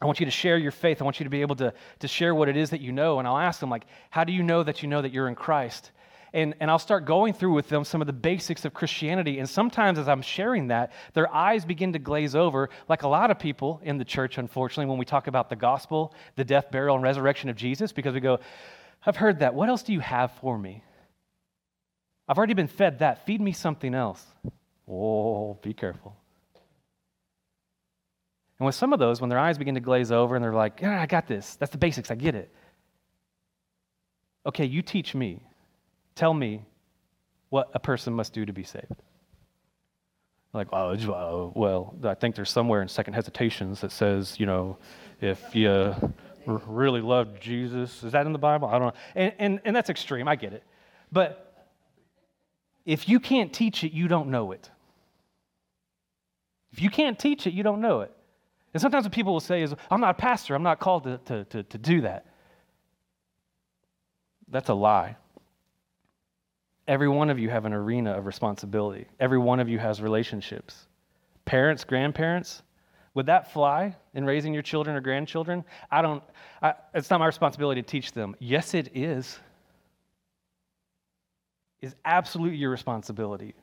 [0.02, 1.02] I want you to share your faith.
[1.02, 3.20] I want you to be able to, to share what it is that you know.
[3.20, 5.36] And I'll ask them, like, how do you know that you know that you're in
[5.36, 5.92] Christ?
[6.34, 9.40] And, and I'll start going through with them some of the basics of Christianity.
[9.40, 13.32] And sometimes as I'm sharing that, their eyes begin to glaze over, like a lot
[13.32, 16.96] of people in the church, unfortunately, when we talk about the gospel, the death, burial,
[16.96, 18.40] and resurrection of Jesus, because we go,
[19.06, 19.54] I've heard that.
[19.54, 20.84] What else do you have for me?
[22.30, 23.26] I've already been fed that.
[23.26, 24.26] Feed me something else.
[24.88, 26.16] Oh, be careful.
[28.58, 30.80] And with some of those, when their eyes begin to glaze over and they're like,
[30.82, 31.56] yeah, I got this.
[31.56, 32.12] That's the basics.
[32.12, 32.54] I get it.
[34.46, 35.42] Okay, you teach me.
[36.16, 36.66] Tell me
[37.50, 39.02] what a person must do to be saved.
[40.54, 44.78] Like, oh, well, I think there's somewhere in Second Hesitations that says, you know,
[45.22, 45.96] if you
[46.46, 48.68] really love Jesus, is that in the Bible?
[48.68, 48.94] I don't know.
[49.16, 50.64] And, and, and that's extreme, I get it.
[51.12, 51.70] But
[52.86, 54.70] if you can't teach it, you don't know it.
[56.74, 58.12] If you can't teach it, you don't know it.
[58.74, 61.18] And sometimes what people will say is, I'm not a pastor, I'm not called to,
[61.26, 62.26] to, to, to do that.
[64.50, 65.16] That's a lie.
[66.92, 69.08] Every one of you have an arena of responsibility.
[69.18, 70.88] Every one of you has relationships.
[71.46, 72.64] Parents, grandparents,
[73.14, 75.64] would that fly in raising your children or grandchildren?
[75.90, 76.22] I don't,
[76.62, 78.36] I, it's not my responsibility to teach them.
[78.40, 79.40] Yes, it is.
[81.80, 83.56] Is absolutely your responsibility.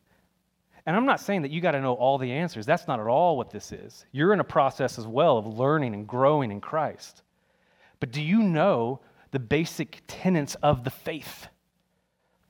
[0.86, 2.64] And I'm not saying that you got to know all the answers.
[2.64, 4.06] That's not at all what this is.
[4.10, 7.20] You're in a process as well of learning and growing in Christ.
[8.00, 9.00] But do you know
[9.32, 11.48] the basic tenets of the faith?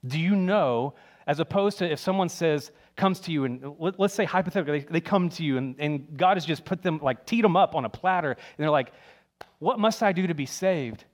[0.07, 0.95] Do you know,
[1.27, 4.87] as opposed to if someone says, comes to you, and let, us say hypothetically, they,
[4.95, 7.75] they come to you, and, and God has just put them, like, teed them up
[7.75, 8.93] on a platter, and they're like,
[9.59, 11.05] What must I do to be saved?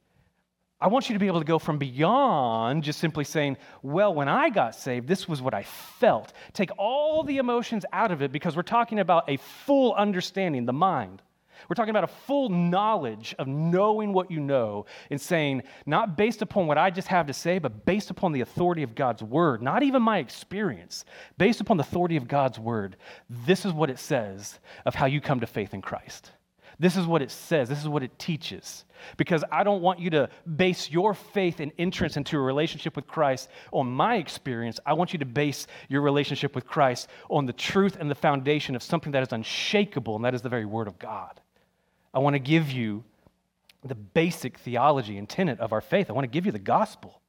[0.81, 4.29] I want you to be able to go from beyond just simply saying, Well, when
[4.29, 6.33] I got saved, this was what I felt.
[6.53, 10.73] Take all the emotions out of it because we're talking about a full understanding, the
[10.73, 11.23] mind.
[11.69, 16.43] We're talking about a full knowledge of knowing what you know and saying, not based
[16.43, 19.63] upon what I just have to say, but based upon the authority of God's word,
[19.63, 21.05] not even my experience,
[21.39, 22.97] based upon the authority of God's word.
[23.29, 26.31] This is what it says of how you come to faith in Christ.
[26.79, 27.69] This is what it says.
[27.69, 28.85] This is what it teaches.
[29.17, 33.07] Because I don't want you to base your faith and entrance into a relationship with
[33.07, 34.81] Christ on my experience.
[34.85, 38.75] I want you to base your relationship with Christ on the truth and the foundation
[38.75, 41.41] of something that is unshakable, and that is the very Word of God.
[42.15, 43.03] I want to give you
[43.85, 46.09] the basic theology and tenet of our faith.
[46.09, 47.21] I want to give you the gospel.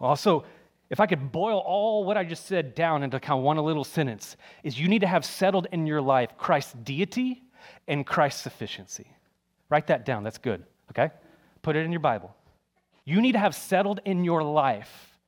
[0.00, 0.44] Also,
[0.90, 3.84] if I could boil all what I just said down into kind of one little
[3.84, 7.42] sentence, is you need to have settled in your life Christ's deity
[7.86, 9.06] and Christ's sufficiency.
[9.70, 10.24] Write that down.
[10.24, 10.64] That's good.
[10.90, 11.10] Okay?
[11.62, 12.34] Put it in your Bible.
[13.04, 15.18] You need to have settled in your life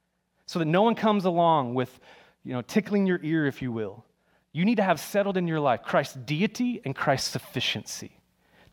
[0.47, 1.99] so that no one comes along with,
[2.45, 4.05] you know, tickling your ear, if you will.
[4.53, 8.21] You need to have settled in your life Christ's deity and Christ's sufficiency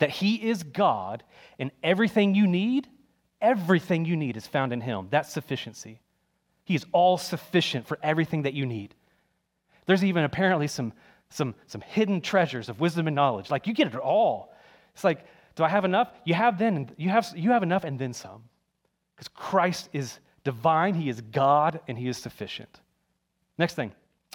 [0.01, 1.23] that He is God,
[1.59, 2.87] and everything you need,
[3.39, 5.07] everything you need is found in Him.
[5.11, 6.01] That's sufficiency.
[6.63, 8.95] He is all sufficient for everything that you need.
[9.85, 10.93] There's even apparently some,
[11.29, 13.51] some, some hidden treasures of wisdom and knowledge.
[13.51, 14.55] Like you get it all.
[14.95, 16.11] It's like, do I have enough?
[16.25, 18.45] You have then you have you have enough and then some.
[19.15, 22.81] Because Christ is divine, He is God, and He is sufficient.
[23.59, 23.91] Next thing,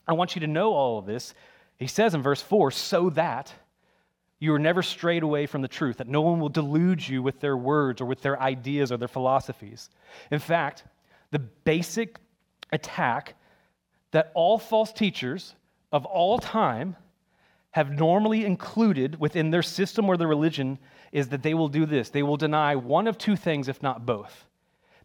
[0.06, 1.34] I want you to know all of this.
[1.76, 3.52] He says in verse 4, so that
[4.38, 7.40] you are never strayed away from the truth, that no one will delude you with
[7.40, 9.88] their words or with their ideas or their philosophies.
[10.30, 10.84] In fact,
[11.30, 12.18] the basic
[12.72, 13.34] attack
[14.10, 15.54] that all false teachers
[15.92, 16.96] of all time
[17.70, 20.78] have normally included within their system or their religion
[21.12, 22.10] is that they will do this.
[22.10, 24.46] They will deny one of two things, if not both.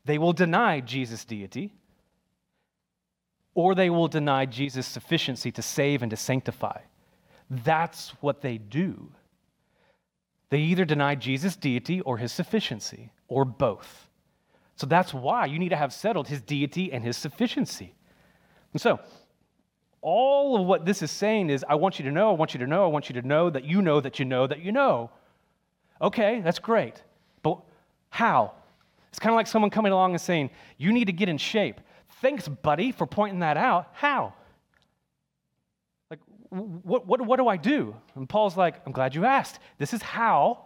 [0.06, 1.74] They will deny Jesus' deity,
[3.54, 6.80] or they will deny Jesus' sufficiency to save and to sanctify.
[7.50, 9.12] That's what they do.
[10.52, 14.10] They either deny Jesus' deity or his sufficiency, or both.
[14.76, 17.96] So that's why you need to have settled his deity and his sufficiency.
[18.74, 19.00] And so,
[20.02, 22.60] all of what this is saying is I want you to know, I want you
[22.60, 24.74] to know, I want you to know that you know that you know that you
[24.74, 25.10] know.
[26.02, 27.02] Okay, that's great.
[27.44, 27.60] But
[28.10, 28.52] how?
[29.10, 31.80] It's kind of like someone coming along and saying, You need to get in shape.
[32.22, 33.88] Thanks, buddy, for pointing that out.
[33.94, 34.34] How?
[36.52, 37.96] What, what, what do I do?
[38.16, 39.60] And Paul's like, I'm glad you asked.
[39.78, 40.66] This is how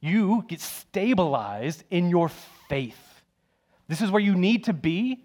[0.00, 2.30] you get stabilized in your
[2.68, 3.22] faith.
[3.86, 5.24] This is where you need to be.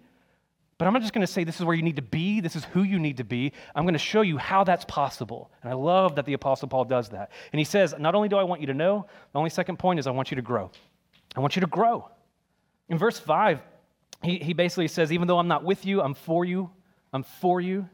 [0.78, 2.54] But I'm not just going to say this is where you need to be, this
[2.54, 3.52] is who you need to be.
[3.74, 5.50] I'm going to show you how that's possible.
[5.62, 7.32] And I love that the Apostle Paul does that.
[7.52, 9.98] And he says, Not only do I want you to know, the only second point
[9.98, 10.70] is I want you to grow.
[11.34, 12.10] I want you to grow.
[12.90, 13.60] In verse 5,
[14.22, 16.68] he, he basically says, Even though I'm not with you, I'm for you.
[17.14, 17.88] I'm for you.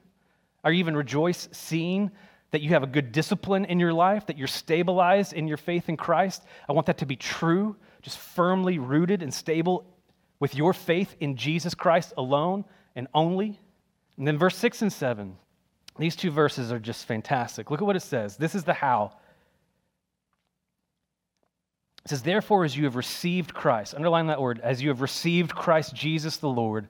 [0.64, 2.10] Are you even rejoice seeing
[2.50, 5.88] that you have a good discipline in your life, that you're stabilized in your faith
[5.88, 6.42] in Christ?
[6.68, 9.84] I want that to be true, just firmly rooted and stable
[10.38, 13.60] with your faith in Jesus Christ alone and only.
[14.16, 15.36] And then verse 6 and 7,
[15.98, 17.70] these two verses are just fantastic.
[17.70, 18.36] Look at what it says.
[18.36, 19.12] This is the how.
[22.04, 25.54] It says, Therefore, as you have received Christ, underline that word, as you have received
[25.54, 26.88] Christ Jesus the Lord,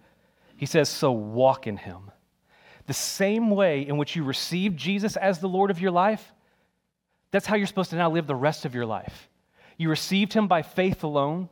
[0.56, 2.11] he says, so walk in him
[2.86, 6.32] the same way in which you received Jesus as the Lord of your life,
[7.30, 9.28] that's how you're supposed to now live the rest of your life.
[9.78, 11.48] You received him by faith alone.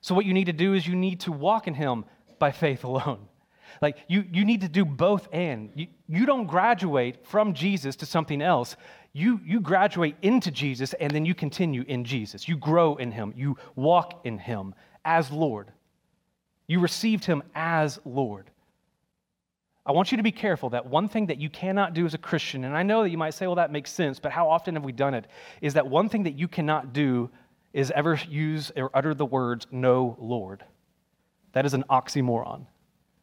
[0.00, 2.04] So, what you need to do is you need to walk in him
[2.38, 3.28] by faith alone.
[3.82, 5.70] Like, you, you need to do both and.
[5.74, 8.76] You, you don't graduate from Jesus to something else.
[9.12, 12.48] You, you graduate into Jesus and then you continue in Jesus.
[12.48, 13.34] You grow in him.
[13.36, 15.70] You walk in him as Lord.
[16.66, 18.50] You received him as Lord.
[19.88, 22.18] I want you to be careful that one thing that you cannot do as a
[22.18, 24.74] Christian, and I know that you might say, well, that makes sense, but how often
[24.74, 25.26] have we done it?
[25.62, 27.30] Is that one thing that you cannot do
[27.72, 30.62] is ever use or utter the words, no, Lord.
[31.52, 32.66] That is an oxymoron.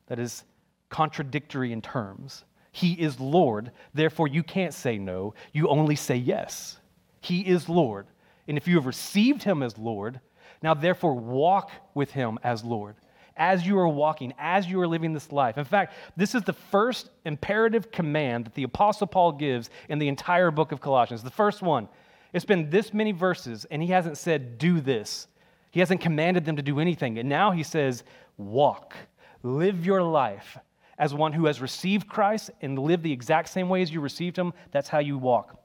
[0.07, 0.43] That is
[0.89, 2.45] contradictory in terms.
[2.71, 6.79] He is Lord, therefore you can't say no, you only say yes.
[7.21, 8.07] He is Lord.
[8.47, 10.19] And if you have received him as Lord,
[10.63, 12.95] now therefore walk with him as Lord.
[13.37, 15.57] As you are walking, as you are living this life.
[15.57, 20.07] In fact, this is the first imperative command that the Apostle Paul gives in the
[20.07, 21.23] entire book of Colossians.
[21.23, 21.89] The first one.
[22.33, 25.27] It's been this many verses, and he hasn't said, do this.
[25.71, 27.17] He hasn't commanded them to do anything.
[27.17, 28.03] And now he says,
[28.37, 28.93] walk,
[29.41, 30.57] live your life
[30.97, 34.37] as one who has received Christ and live the exact same way as you received
[34.37, 34.53] him.
[34.71, 35.57] That's how you walk.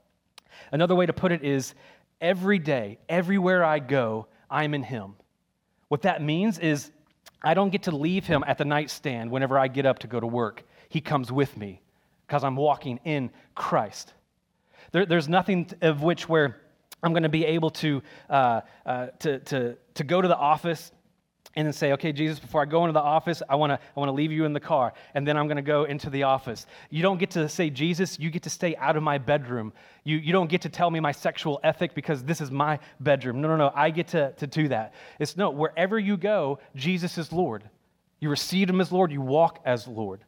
[0.72, 1.74] Another way to put it is
[2.20, 5.14] every day, everywhere I go, I'm in him.
[5.88, 6.90] What that means is
[7.42, 10.20] I don't get to leave him at the nightstand whenever I get up to go
[10.20, 10.64] to work.
[10.88, 11.80] He comes with me
[12.26, 14.12] because I'm walking in Christ.
[14.92, 16.60] There, there's nothing of which where
[17.02, 20.92] I'm going to be able to, uh, uh, to, to, to go to the office
[21.56, 24.00] and then say, okay, Jesus, before I go into the office, I want to I
[24.00, 26.66] wanna leave you in the car, and then I'm going to go into the office.
[26.90, 29.72] You don't get to say, Jesus, you get to stay out of my bedroom.
[30.04, 33.40] You, you don't get to tell me my sexual ethic because this is my bedroom.
[33.40, 34.94] No, no, no, I get to, to do that.
[35.18, 37.68] It's no, wherever you go, Jesus is Lord.
[38.20, 40.20] You receive him as Lord, you walk as Lord.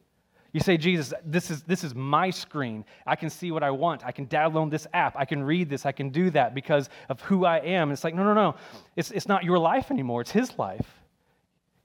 [0.51, 2.85] You say, Jesus, this is, this is my screen.
[3.07, 4.05] I can see what I want.
[4.05, 5.15] I can download this app.
[5.17, 5.83] I can read this.
[5.83, 7.89] I can do that because of who I am.
[7.89, 8.55] And it's like, no, no, no.
[8.95, 11.02] It's, it's not your life anymore, it's his life.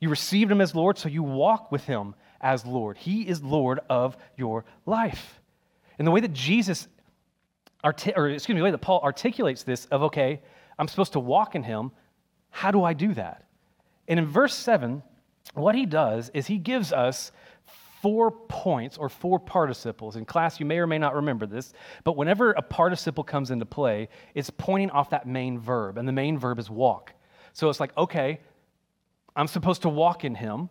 [0.01, 2.97] You received him as Lord, so you walk with him as Lord.
[2.97, 5.41] He is Lord of your life.
[5.99, 6.87] And the way that Jesus,
[7.83, 10.41] arti- or excuse me, the way that Paul articulates this of, okay,
[10.79, 11.91] I'm supposed to walk in him,
[12.51, 13.45] how do I do that?
[14.07, 15.03] And in verse 7,
[15.55, 17.33] what he does is he gives us
[18.01, 20.17] four points or four participles.
[20.17, 21.73] In class, you may or may not remember this,
[22.05, 26.13] but whenever a participle comes into play, it's pointing off that main verb, and the
[26.13, 27.13] main verb is walk.
[27.53, 28.41] So it's like, okay,
[29.39, 30.69] I'm supposed to walk in him.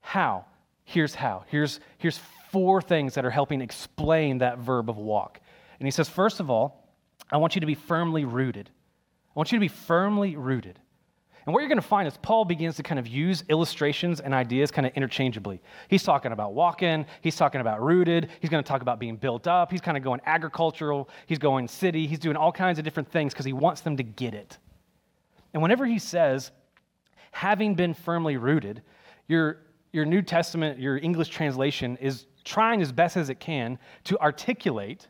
[0.00, 0.46] How?
[0.84, 1.44] Here's how.
[1.46, 2.18] Here's, here's
[2.50, 5.40] four things that are helping explain that verb of walk.
[5.78, 6.90] And he says, first of all,
[7.30, 8.68] I want you to be firmly rooted.
[9.28, 10.80] I want you to be firmly rooted.
[11.44, 14.34] And what you're going to find is Paul begins to kind of use illustrations and
[14.34, 15.62] ideas kind of interchangeably.
[15.86, 19.46] He's talking about walking, he's talking about rooted, he's going to talk about being built
[19.46, 23.08] up, he's kind of going agricultural, he's going city, he's doing all kinds of different
[23.12, 24.58] things because he wants them to get it.
[25.54, 26.50] And whenever he says,
[27.36, 28.80] having been firmly rooted,
[29.28, 29.58] your,
[29.92, 35.06] your New Testament, your English translation is trying as best as it can to articulate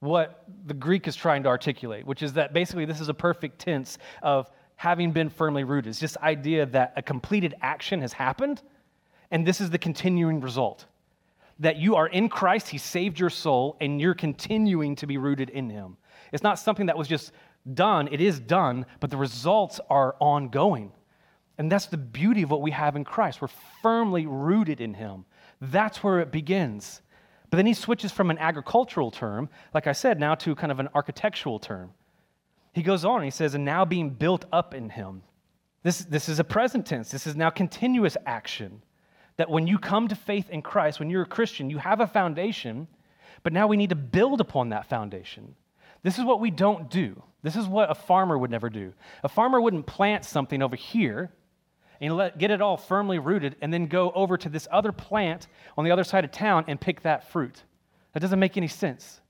[0.00, 3.58] what the Greek is trying to articulate, which is that basically this is a perfect
[3.58, 5.88] tense of having been firmly rooted.
[5.88, 8.60] It's this idea that a completed action has happened,
[9.30, 10.84] and this is the continuing result.
[11.60, 15.48] That you are in Christ, He saved your soul, and you're continuing to be rooted
[15.48, 15.96] in Him.
[16.30, 17.32] It's not something that was just
[17.72, 20.92] done, it is done, but the results are ongoing.
[21.60, 23.42] And that's the beauty of what we have in Christ.
[23.42, 23.48] We're
[23.82, 25.26] firmly rooted in Him.
[25.60, 27.02] That's where it begins.
[27.50, 30.80] But then he switches from an agricultural term, like I said, now to kind of
[30.80, 31.92] an architectural term.
[32.72, 35.20] He goes on and he says, and now being built up in Him.
[35.82, 37.10] This, this is a present tense.
[37.10, 38.80] This is now continuous action.
[39.36, 42.06] That when you come to faith in Christ, when you're a Christian, you have a
[42.06, 42.88] foundation,
[43.42, 45.54] but now we need to build upon that foundation.
[46.02, 47.22] This is what we don't do.
[47.42, 48.94] This is what a farmer would never do.
[49.22, 51.30] A farmer wouldn't plant something over here
[52.00, 55.48] and let, get it all firmly rooted, and then go over to this other plant
[55.76, 57.62] on the other side of town and pick that fruit.
[58.12, 59.20] That doesn't make any sense.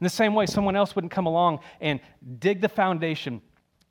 [0.00, 2.00] In the same way, someone else wouldn't come along and
[2.38, 3.40] dig the foundation,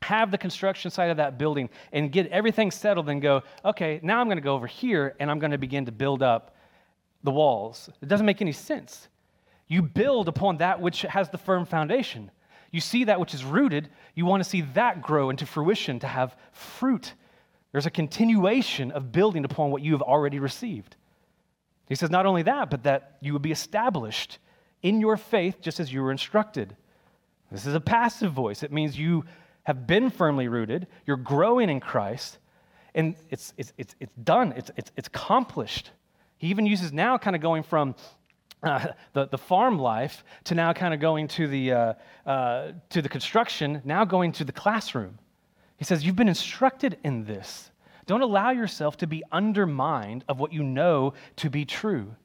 [0.01, 4.19] have the construction site of that building, and get everything settled and go, okay, now
[4.19, 6.55] I'm going to go over here and I'm going to begin to build up
[7.23, 7.89] the walls.
[8.01, 9.07] It doesn't make any sense.
[9.67, 12.31] You build upon that which has the firm foundation.
[12.71, 16.07] You see that which is rooted, you want to see that grow into fruition, to
[16.07, 17.13] have fruit
[17.73, 20.95] there's a continuation of building upon what you have already received.
[21.89, 24.37] He says, not only that, but that you would be established
[24.81, 26.77] in your faith just as you were instructed.
[27.51, 28.63] This is a passive voice.
[28.63, 29.25] It means you
[29.63, 32.37] have been firmly rooted, you're growing in Christ,
[32.93, 35.91] and it's, it's, it's, it's done, it's, it's, it's accomplished.
[36.37, 37.95] He even uses now kind of going from
[38.61, 41.93] uh, the, the farm life to now kind of going to the, uh,
[42.25, 45.17] uh, to the construction, now going to the classroom.
[45.77, 47.71] He says, You've been instructed in this.
[48.05, 52.15] Don't allow yourself to be undermined of what you know to be true.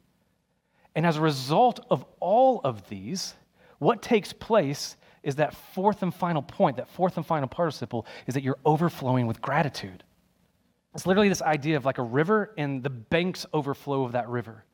[0.94, 3.34] And as a result of all of these,
[3.78, 8.34] what takes place is that fourth and final point, that fourth and final participle, is
[8.34, 10.02] that you're overflowing with gratitude.
[10.94, 14.64] It's literally this idea of like a river and the banks overflow of that river.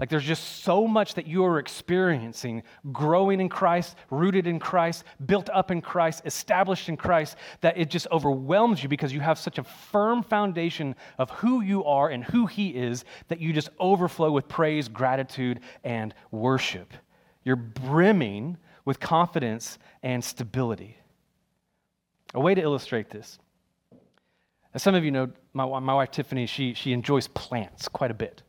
[0.00, 5.04] Like there's just so much that you are experiencing, growing in Christ, rooted in Christ,
[5.26, 9.38] built up in Christ, established in Christ, that it just overwhelms you because you have
[9.38, 13.68] such a firm foundation of who you are and who He is that you just
[13.78, 16.94] overflow with praise, gratitude, and worship.
[17.44, 20.96] You're brimming with confidence and stability.
[22.32, 23.38] A way to illustrate this.
[24.72, 28.14] As some of you know, my, my wife Tiffany, she, she enjoys plants quite a
[28.14, 28.42] bit.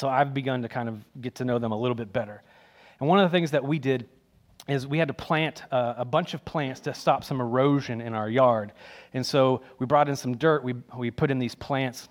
[0.00, 2.42] So I've begun to kind of get to know them a little bit better.
[3.00, 4.08] And one of the things that we did
[4.66, 8.14] is we had to plant uh, a bunch of plants to stop some erosion in
[8.14, 8.72] our yard.
[9.12, 12.08] And so we brought in some dirt, we, we put in these plants.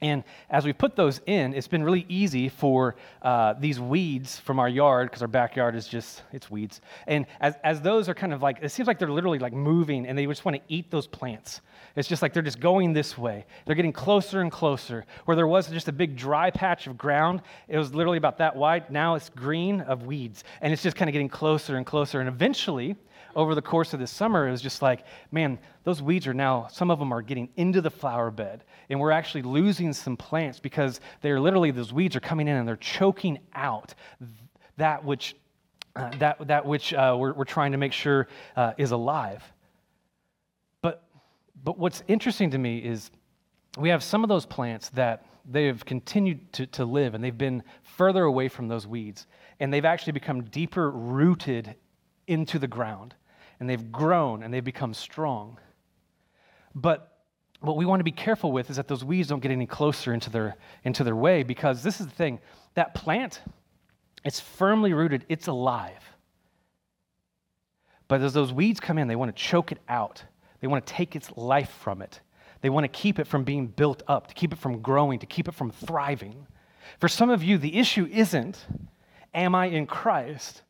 [0.00, 4.58] And as we put those in, it's been really easy for uh, these weeds from
[4.58, 6.80] our yard, because our backyard is just, it's weeds.
[7.06, 10.06] And as, as those are kind of like, it seems like they're literally like moving
[10.06, 11.60] and they just want to eat those plants.
[11.96, 13.44] It's just like they're just going this way.
[13.64, 15.04] They're getting closer and closer.
[15.24, 18.54] Where there was just a big dry patch of ground, it was literally about that
[18.54, 18.90] wide.
[18.90, 20.44] Now it's green of weeds.
[20.60, 22.20] And it's just kind of getting closer and closer.
[22.20, 22.96] And eventually,
[23.38, 26.66] over the course of this summer, it was just like, man, those weeds are now,
[26.72, 28.64] some of them are getting into the flower bed.
[28.90, 32.66] And we're actually losing some plants because they're literally, those weeds are coming in and
[32.66, 33.94] they're choking out
[34.76, 35.36] that which,
[35.94, 38.26] uh, that, that which uh, we're, we're trying to make sure
[38.56, 39.44] uh, is alive.
[41.62, 43.12] But what's interesting to me is
[43.78, 47.38] we have some of those plants that they have continued to, to live and they've
[47.38, 49.28] been further away from those weeds
[49.60, 51.76] and they've actually become deeper rooted
[52.26, 53.14] into the ground
[53.60, 55.58] and they've grown and they've become strong.
[56.74, 57.12] But
[57.60, 60.14] what we want to be careful with is that those weeds don't get any closer
[60.14, 62.40] into their, into their way because this is the thing
[62.74, 63.40] that plant,
[64.24, 66.04] it's firmly rooted, it's alive.
[68.06, 70.22] But as those weeds come in, they want to choke it out
[70.60, 72.20] they want to take its life from it.
[72.60, 75.26] They want to keep it from being built up, to keep it from growing, to
[75.26, 76.46] keep it from thriving.
[76.98, 78.66] For some of you, the issue isn't,
[79.32, 80.62] am I in Christ?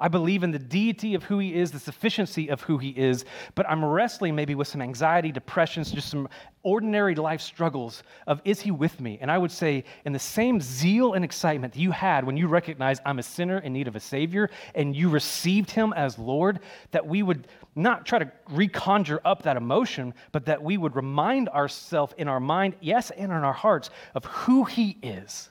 [0.00, 3.26] I believe in the deity of who he is, the sufficiency of who he is,
[3.54, 6.26] but I'm wrestling maybe with some anxiety, depressions, just some
[6.62, 9.18] ordinary life struggles of is he with me?
[9.20, 12.48] And I would say, in the same zeal and excitement that you had when you
[12.48, 16.60] recognized I'm a sinner in need of a Savior and you received him as Lord,
[16.92, 17.46] that we would
[17.76, 22.40] not try to reconjure up that emotion, but that we would remind ourselves in our
[22.40, 25.49] mind, yes, and in our hearts, of who he is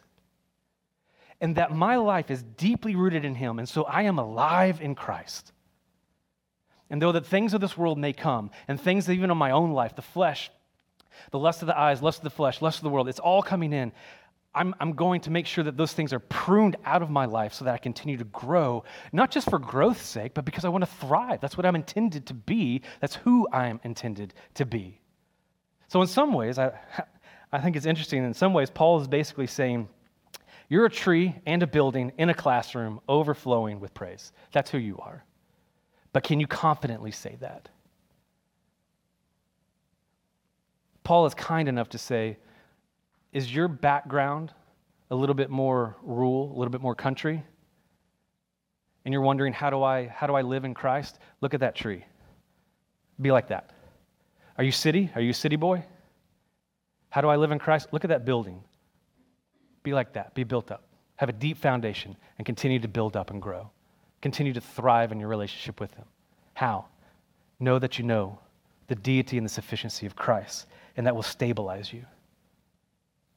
[1.42, 4.96] and that my life is deeply rooted in Him, and so I am alive in
[4.96, 5.52] Christ.
[6.90, 9.72] And though the things of this world may come, and things even of my own
[9.72, 10.52] life, the flesh,
[11.32, 13.44] the lust of the eyes, lust of the flesh, lust of the world, it's all
[13.44, 13.92] coming in.
[14.56, 17.54] I'm, I'm going to make sure that those things are pruned out of my life
[17.54, 18.84] so that I continue to grow,
[19.14, 21.40] not just for growth's sake, but because I want to thrive.
[21.40, 22.82] That's what I'm intended to be.
[23.00, 25.00] That's who I am intended to be.
[25.88, 26.72] So, in some ways, I,
[27.52, 28.24] I think it's interesting.
[28.24, 29.88] In some ways, Paul is basically saying,
[30.70, 34.32] you're a tree and a building in a classroom overflowing with praise.
[34.52, 35.26] That's who you are.
[36.14, 37.70] But can you confidently say that?
[41.04, 42.38] Paul is kind enough to say,
[43.34, 44.54] Is your background
[45.10, 47.44] a little bit more rural, a little bit more country?
[49.06, 51.18] And you're wondering, How do I, how do I live in Christ?
[51.42, 52.06] Look at that tree.
[53.20, 53.72] Be like that.
[54.60, 55.10] Are you city?
[55.16, 55.84] Are you city boy?
[57.10, 57.88] How do I live in Christ?
[57.92, 58.64] Look at that building.
[59.90, 60.36] Be like that.
[60.36, 60.84] Be built up.
[61.16, 63.72] Have a deep foundation and continue to build up and grow.
[64.22, 66.06] Continue to thrive in your relationship with Him.
[66.54, 66.86] How?
[67.60, 68.38] Know that you know
[68.86, 72.06] the deity and the sufficiency of Christ, and that will stabilize you.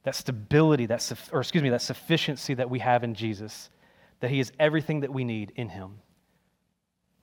[0.03, 3.71] That stability, that, or excuse me, that sufficiency that we have in Jesus,
[4.19, 6.01] that He is everything that we need in Him.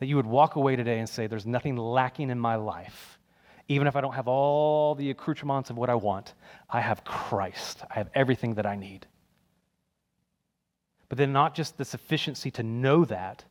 [0.01, 3.21] That you would walk away today and say, There's nothing lacking in my life
[3.71, 6.35] even if I don't have all the accoutrements of what I want,
[6.69, 7.85] I have Christ.
[7.89, 9.07] I have everything that I need.
[11.11, 13.45] But then, not just the sufficiency to know that,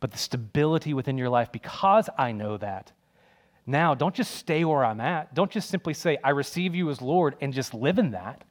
[0.00, 2.92] but the stability within your life because I know that.
[3.66, 5.34] Now, don't just stay where I'm at.
[5.34, 8.44] Don't just simply say, I receive you as Lord and just live in that.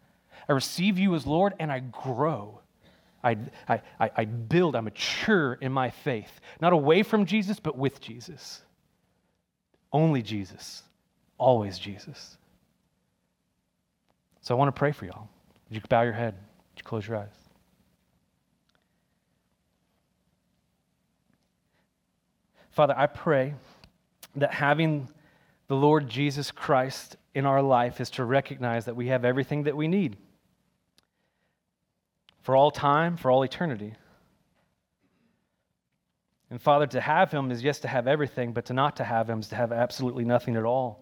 [0.49, 2.61] I receive you as Lord and I grow.
[3.23, 3.37] I,
[3.69, 8.63] I, I build, I mature in my faith, not away from Jesus, but with Jesus.
[9.91, 10.81] Only Jesus
[11.37, 12.37] always Jesus.
[14.41, 15.29] So I want to pray for y'all.
[15.69, 16.33] Would you bow your head?
[16.33, 17.42] Would you close your eyes?
[22.73, 23.53] Father, I pray
[24.35, 25.07] that having
[25.67, 29.77] the Lord Jesus Christ in our life is to recognize that we have everything that
[29.77, 30.17] we need
[32.41, 33.93] for all time, for all eternity.
[36.49, 39.29] And Father, to have Him is yes to have everything, but to not to have
[39.29, 40.99] Him is to have absolutely nothing at all.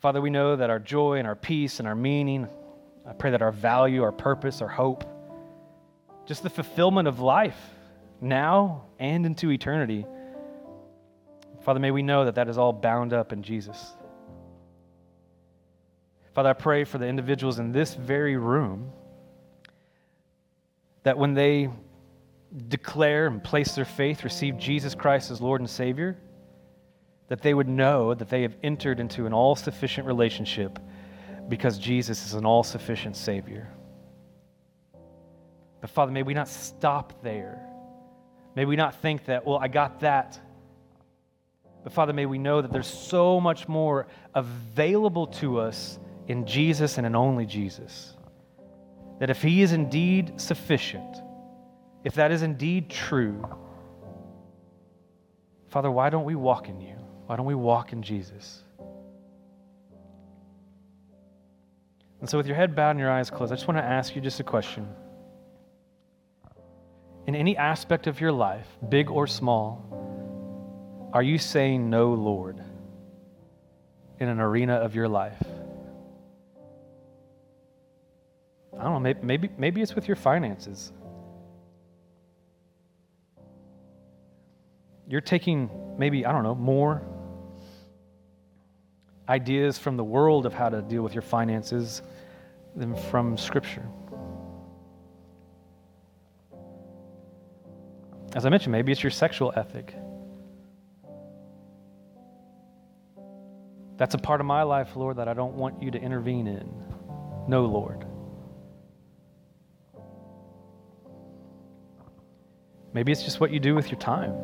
[0.00, 2.48] Father, we know that our joy and our peace and our meaning
[3.06, 5.04] I pray that our value, our purpose, our hope,
[6.26, 7.58] just the fulfillment of life
[8.22, 10.06] now and into eternity,
[11.62, 13.94] Father, may we know that that is all bound up in Jesus.
[16.34, 18.90] Father, I pray for the individuals in this very room
[21.02, 21.68] that when they
[22.68, 26.16] declare and place their faith, receive Jesus Christ as Lord and Savior,
[27.28, 30.78] that they would know that they have entered into an all sufficient relationship
[31.48, 33.68] because Jesus is an all sufficient Savior.
[35.80, 37.71] But Father, may we not stop there.
[38.54, 40.38] May we not think that, well, I got that.
[41.82, 45.98] But Father, may we know that there's so much more available to us
[46.28, 48.16] in Jesus and in only Jesus.
[49.18, 51.16] That if He is indeed sufficient,
[52.04, 53.44] if that is indeed true,
[55.68, 56.96] Father, why don't we walk in you?
[57.26, 58.62] Why don't we walk in Jesus?
[62.20, 64.14] And so, with your head bowed and your eyes closed, I just want to ask
[64.14, 64.86] you just a question.
[67.26, 72.62] In any aspect of your life, big or small, are you saying no, Lord,
[74.18, 75.40] in an arena of your life?
[78.78, 80.92] I don't know, maybe, maybe, maybe it's with your finances.
[85.06, 87.02] You're taking maybe, I don't know, more
[89.28, 92.02] ideas from the world of how to deal with your finances
[92.74, 93.86] than from Scripture.
[98.34, 99.94] As I mentioned, maybe it's your sexual ethic.
[103.98, 106.68] That's a part of my life, Lord, that I don't want you to intervene in.
[107.46, 108.06] No, Lord.
[112.94, 114.34] Maybe it's just what you do with your time.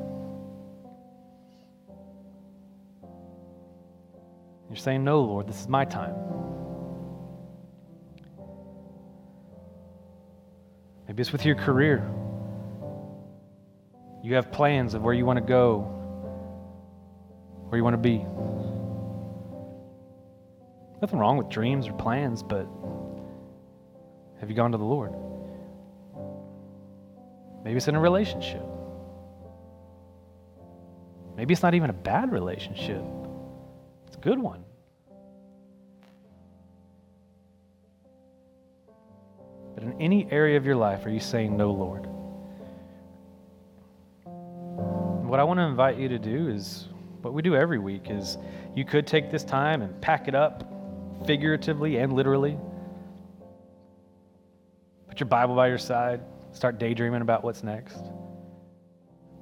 [4.68, 6.14] You're saying, No, Lord, this is my time.
[11.07, 12.09] Maybe it's with your career.
[14.29, 15.79] You have plans of where you want to go,
[17.66, 18.18] where you want to be.
[21.01, 22.68] Nothing wrong with dreams or plans, but
[24.39, 25.14] have you gone to the Lord?
[27.64, 28.62] Maybe it's in a relationship.
[31.35, 33.03] Maybe it's not even a bad relationship,
[34.09, 34.62] it's a good one.
[39.74, 42.07] But in any area of your life, are you saying, No, Lord?
[45.29, 46.87] What I want to invite you to do is
[47.20, 48.39] what we do every week is
[48.74, 50.64] you could take this time and pack it up
[51.26, 52.57] figuratively and literally.
[55.07, 56.22] Put your Bible by your side,
[56.53, 57.99] start daydreaming about what's next.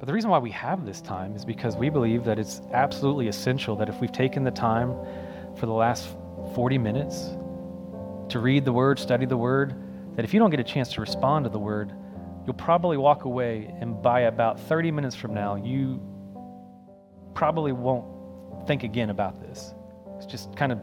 [0.01, 3.29] But the reason why we have this time is because we believe that it's absolutely
[3.29, 4.93] essential that if we've taken the time
[5.57, 6.09] for the last
[6.57, 7.29] 40 minutes
[8.31, 9.77] to read the Word, study the Word,
[10.17, 11.93] that if you don't get a chance to respond to the word,
[12.47, 16.01] you'll probably walk away and by about 30 minutes from now, you
[17.35, 19.75] probably won't think again about this.
[20.17, 20.81] It's just kind of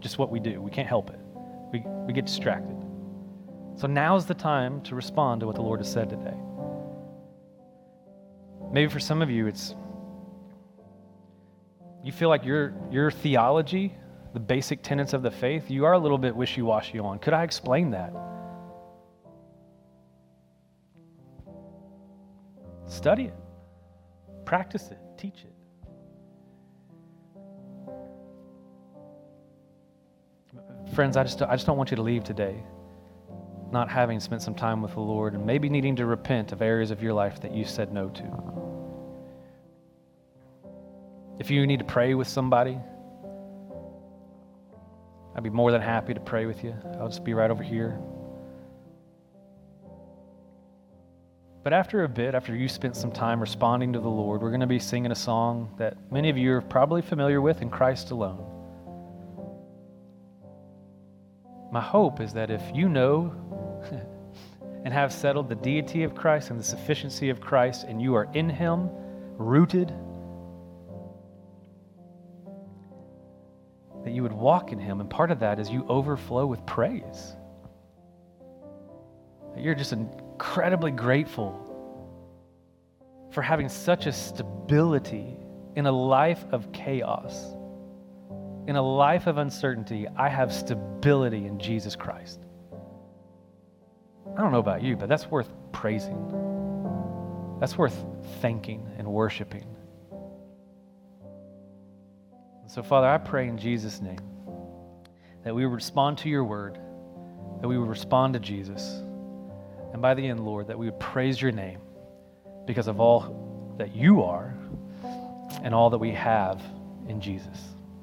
[0.00, 0.60] just what we do.
[0.60, 1.18] We can't help it.
[1.72, 2.76] We, we get distracted.
[3.76, 6.36] So now's the time to respond to what the Lord has said today.
[8.72, 9.74] Maybe for some of you, it's
[12.04, 13.94] you feel like your, your theology,
[14.32, 17.18] the basic tenets of the faith, you are a little bit wishy washy on.
[17.18, 18.12] Could I explain that?
[22.94, 23.34] Study it,
[24.44, 25.52] practice it, teach it.
[30.94, 32.62] Friends, I just, I just don't want you to leave today
[33.72, 36.92] not having spent some time with the Lord and maybe needing to repent of areas
[36.92, 38.22] of your life that you said no to.
[41.40, 42.78] If you need to pray with somebody,
[45.34, 46.76] I'd be more than happy to pray with you.
[47.00, 47.98] I'll just be right over here.
[51.64, 54.60] But after a bit, after you spent some time responding to the Lord, we're going
[54.60, 58.10] to be singing a song that many of you are probably familiar with in Christ
[58.10, 58.44] alone.
[61.72, 63.34] My hope is that if you know
[64.84, 68.28] and have settled the deity of Christ and the sufficiency of Christ, and you are
[68.34, 68.90] in Him,
[69.38, 69.88] rooted,
[74.04, 75.00] that you would walk in Him.
[75.00, 77.32] And part of that is you overflow with praise.
[79.56, 79.94] You're just
[80.34, 81.60] incredibly grateful
[83.30, 85.36] for having such a stability
[85.76, 87.54] in a life of chaos.
[88.66, 92.40] In a life of uncertainty, I have stability in Jesus Christ.
[94.36, 96.18] I don't know about you, but that's worth praising.
[97.60, 98.04] That's worth
[98.40, 99.66] thanking and worshiping.
[102.66, 104.18] So, Father, I pray in Jesus' name
[105.44, 106.78] that we would respond to your word
[107.60, 109.02] that we would respond to Jesus.
[109.94, 111.78] And by the end, Lord, that we would praise your name
[112.66, 114.52] because of all that you are
[115.62, 116.60] and all that we have
[117.08, 117.56] in Jesus.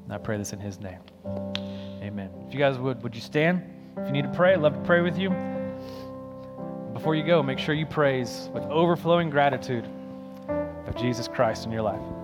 [0.06, 1.00] And I pray this in his name.
[2.02, 2.30] Amen.
[2.48, 3.62] If you guys would, would you stand?
[3.98, 5.32] If you need to pray, I'd love to pray with you.
[6.94, 9.86] Before you go, make sure you praise with overflowing gratitude
[10.88, 12.21] of Jesus Christ in your life.